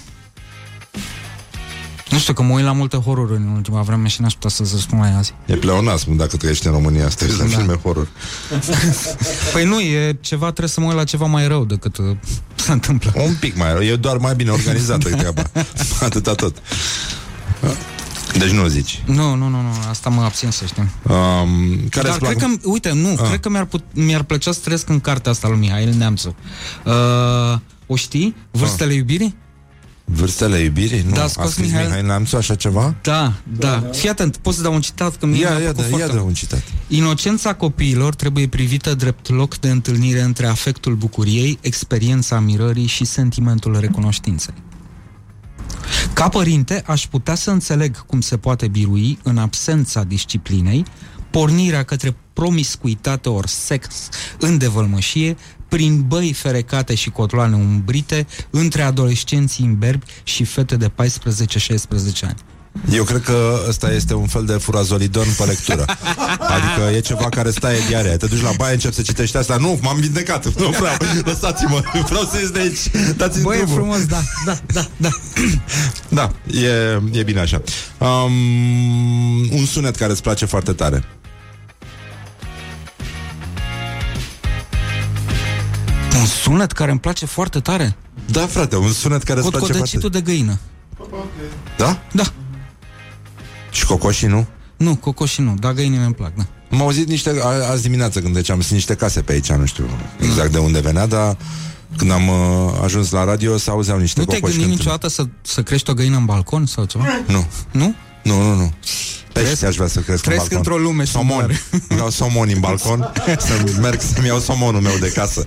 [2.12, 4.64] Nu știu, că mă uit la multe horror în ultima vreme și n-aș putea să
[4.64, 5.34] să spun mai azi.
[5.46, 7.56] E pleonasm dacă trăiești în România, să te uiți la Da.
[7.56, 8.08] filme horror.
[9.52, 12.16] Păi nu, e ceva, trebuie să mă uit la ceva mai rău decât uh,
[12.54, 13.12] se întâmplă.
[13.16, 15.42] Un pic mai rău, e doar mai bine organizată treaba.
[16.00, 16.56] Atâta tot.
[18.38, 19.02] Deci nu zici.
[19.06, 20.82] Nu, nu, nu, nu, asta mă abțin să știm.
[21.02, 21.16] Um,
[21.90, 22.36] care Dar îți plac?
[22.36, 23.26] cred că, uite, nu, Ah.
[23.28, 26.34] cred că mi-ar, put, mi-ar plăcea să trăiesc în cartea asta lui Mihail Neamțu.
[26.84, 28.36] Uh, o știi?
[28.50, 29.34] Vârstele iubirii?
[30.04, 31.02] Vârstele iubirii?
[31.06, 31.14] Nu.
[31.14, 32.94] Da, A scos scris Mihai- Mihai Neamțu așa ceva?
[33.02, 33.88] Da, da.
[33.92, 35.16] Fii atent, pot să dau un citat?
[35.16, 36.26] Că mie Ia, mi-a ia, plăcut da, foarte ia de mult.
[36.28, 36.62] un citat.
[36.88, 43.80] Inocența copiilor trebuie privită drept loc de întâlnire între afectul bucuriei, experiența mirării și sentimentul
[43.80, 44.54] recunoștinței.
[46.12, 50.84] Ca părinte, aș putea să înțeleg cum se poate birui, în absența disciplinei,
[51.30, 54.08] pornirea către promiscuitate ori sex
[54.38, 55.36] în devălmășie,
[55.72, 60.90] prin băi ferecate și cotloane umbrite, între adolescenți imberbi și fete de 14-16
[62.22, 62.36] ani.
[62.92, 65.84] Eu cred că ăsta este un fel de furazolidon pe lectură.
[66.56, 68.16] Adică e ceva care stai diarea.
[68.16, 69.56] Te duci la baie, începi să citești asta.
[69.56, 70.54] Nu, m-am vindecat.
[70.54, 70.96] Nu vreau.
[71.24, 71.82] Lăsați-mă.
[72.08, 73.14] Vreau să ies de aici.
[73.16, 73.76] Dați-mi Băi, e drumul.
[73.76, 75.08] frumos, da, da, da, da.
[76.08, 77.62] Da, e, e bine așa.
[77.98, 78.32] Um,
[79.50, 81.04] un sunet care îți place foarte tare.
[86.20, 87.96] Un sunet care îmi place foarte tare.
[88.30, 90.58] Da, frate, un sunet care îți place foarte Cotcodecitul de găină.
[91.76, 92.02] Da?
[92.12, 92.24] Da.
[93.70, 94.46] Și cocoșii, nu?
[94.76, 96.46] Nu, cocoșii nu, dar găinile îmi plac, da.
[96.70, 99.64] Am auzit niște, a, azi dimineață când deci am sunt niște case pe aici, nu
[99.66, 99.84] știu
[100.20, 101.36] exact de unde venea, dar
[101.96, 104.98] când am uh, ajuns la radio se auzeau niște Nu te-ai cocoși gândit cântând.
[104.98, 107.04] niciodată să, să crești o găină în balcon sau ceva?
[107.26, 107.94] Nu, Nu?
[108.22, 108.72] nu, nu, nu.
[109.32, 110.56] Pește aș vrea să cresc în trăiesc balcon.
[110.56, 111.28] într-o lume Somon.
[111.28, 111.54] similară.
[111.88, 113.12] Vreau somoni în balcon
[113.46, 115.46] Să merg să-mi iau somonul meu de casă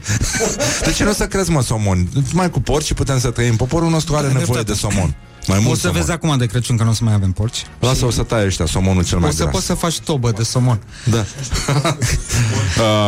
[0.85, 2.07] De ce nu să crezi, mă, somon?
[2.33, 5.15] Mai cu porci putem să trăim Poporul nostru are nevoie de somon
[5.47, 5.97] Mai O mult să somon.
[5.99, 7.65] vezi acum de Crăciun că nu o să mai avem porci.
[7.79, 10.43] Lasă-o să taie ăștia somonul cel mai O să gras poți să faci tobă de
[10.43, 10.79] somon.
[11.05, 11.17] Da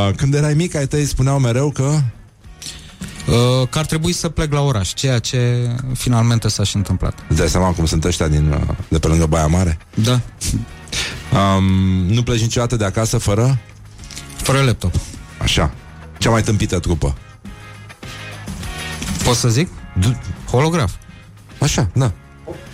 [0.09, 1.97] uh, Când erai mic, ai tăi spuneau mereu că Uh,
[3.69, 7.19] că ar trebui să plec la oraș, ceea ce finalmente s-a și întâmplat.
[7.29, 10.19] Îți dai seama cum sunt ăștia din, uh, de pe lângă Baia Mare Da,
[11.55, 11.63] um,
[12.05, 13.57] Nu pleci niciodată de acasă fără
[14.35, 14.93] fără laptop.
[15.37, 15.71] Așa
[16.17, 17.15] Cea mai tâmpită trupă
[19.23, 19.69] Pot să zic?
[19.99, 20.17] Du-
[20.51, 20.91] Holograf.
[21.59, 22.11] Așa, da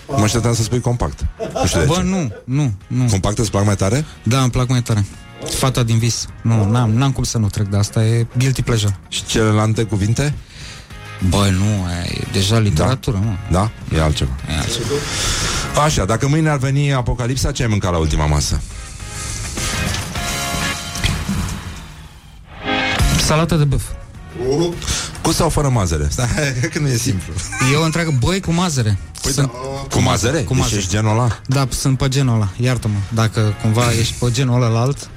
[0.07, 3.05] Mă așteptam să spui compact Nu știu de Bă, ce nu, nu, nu.
[3.09, 4.05] Compact îți plac mai tare?
[4.23, 5.05] Da, îmi plac mai tare.
[5.49, 6.25] Fata din vis.
[6.41, 8.97] Nu, n-am, n-am cum să nu trec de asta, e guilty pleasure.
[9.07, 10.33] Și celelalte cuvinte?
[11.29, 13.33] Bă, nu, e deja literatură, mă.
[13.51, 13.71] Da?
[13.95, 14.85] E altceva E altceva.
[15.85, 18.61] Așa, dacă mâine ar veni apocalipsa, ce ai mâncat la ultima masă?
[23.25, 23.83] Salată de băf.
[25.21, 26.07] Cu sau fără mazăre?
[26.09, 26.27] Stai,
[26.73, 27.33] că nu e simplu
[27.73, 28.97] E o întreagă, băi, cu mazăre.
[29.21, 29.51] Păi sunt,
[29.89, 30.37] Cu mazăre?
[30.41, 30.79] Cu Deci mazăre.
[30.79, 31.39] ești genul ăla?
[31.47, 32.97] Da, sunt pe genul ăla, iartă-mă.
[33.09, 35.09] Dacă cumva ești pe genul ăla alt,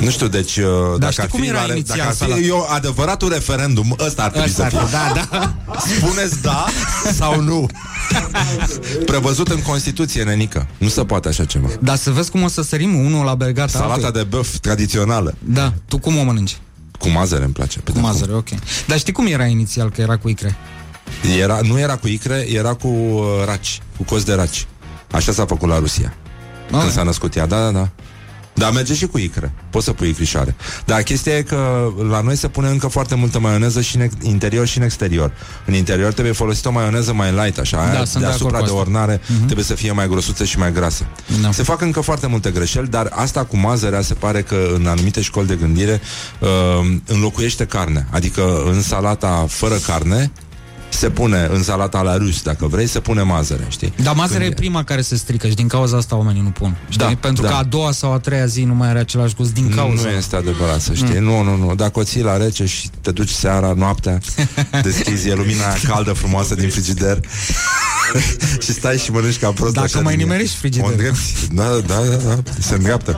[0.00, 0.64] Nu știu, deci uh,
[0.98, 2.38] dacă știi ar cum fi, era la, inițial dacă ar salat?
[2.38, 4.86] fi eu adevăratul referendum, ăsta ar trebui Ăsta să ar fie.
[4.86, 5.54] fi, da, da.
[5.96, 6.64] Spuneți da
[7.12, 7.66] sau nu?
[9.06, 10.66] Prevăzut în Constituție, nenică.
[10.78, 11.68] Nu se poate așa ceva.
[11.80, 14.10] Dar să vezi cum o să sărim unul la bergata Salata altuia.
[14.10, 15.34] de băf tradițională.
[15.38, 16.56] Da, tu cum o mănânci?
[16.98, 17.78] Cu mazăre îmi place.
[17.80, 18.48] Pe Cu mazăre, ok.
[18.86, 20.56] Dar știi cum era inițial, că era cu icre?
[21.38, 24.66] Era, nu era cu icre, era cu uh, raci, cu cozi de raci.
[25.10, 26.14] Așa s-a făcut la Rusia.
[26.72, 26.78] Ah.
[26.78, 27.88] Când s-a născut ea, da, da, da.
[28.54, 29.52] Dar merge și cu icre.
[29.70, 30.54] Poți să pui icrișoare.
[30.84, 34.14] Dar chestia e că la noi se pune încă foarte multă maioneză și în ex-
[34.22, 35.32] interior și în exterior.
[35.66, 38.64] În interior trebuie folosit o maioneză mai light, așa, Da, aia sunt de deasupra acord
[38.66, 38.90] de cu asta.
[38.90, 41.06] ornare trebuie să fie mai grosuță și mai grasă.
[41.42, 41.52] Da.
[41.52, 45.20] Se fac încă foarte multe greșeli, dar asta cu mazărea se pare că în anumite
[45.20, 46.00] școli de gândire
[46.38, 46.48] uh,
[47.06, 48.06] înlocuiește carne.
[48.10, 50.30] Adică în salata fără carne
[50.90, 53.92] se pune în salata la rus, dacă vrei, se pune mazăre, știi?
[54.02, 56.76] Dar mazărea Când e prima care se strică și din cauza asta oamenii nu pun.
[56.88, 57.04] Știi?
[57.06, 57.48] Da, Pentru da.
[57.48, 60.02] că a doua sau a treia zi nu mai are același gust din cauza.
[60.02, 61.18] Nu este adevărat, să știi.
[61.18, 61.24] Mm.
[61.24, 61.74] Nu, nu, nu.
[61.74, 64.18] Dacă o ții la rece și te duci seara, noaptea,
[64.82, 67.20] deschizi, e lumina aia caldă, frumoasă din frigider
[68.64, 70.90] și stai și mănânci ca prost Dacă așa mai din- nimerești frigiderul.
[70.90, 71.46] O îndrepti.
[71.52, 73.16] Da, da, da, da, se îndreaptă.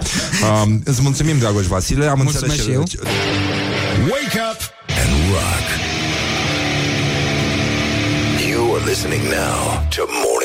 [0.64, 2.06] Um, îți mulțumim, Dragoș Vasile.
[2.06, 2.80] Am Mulțumesc înțeles și eu.
[4.02, 4.60] Wake up
[5.02, 5.91] and rock.
[8.84, 10.41] Listening now to Morning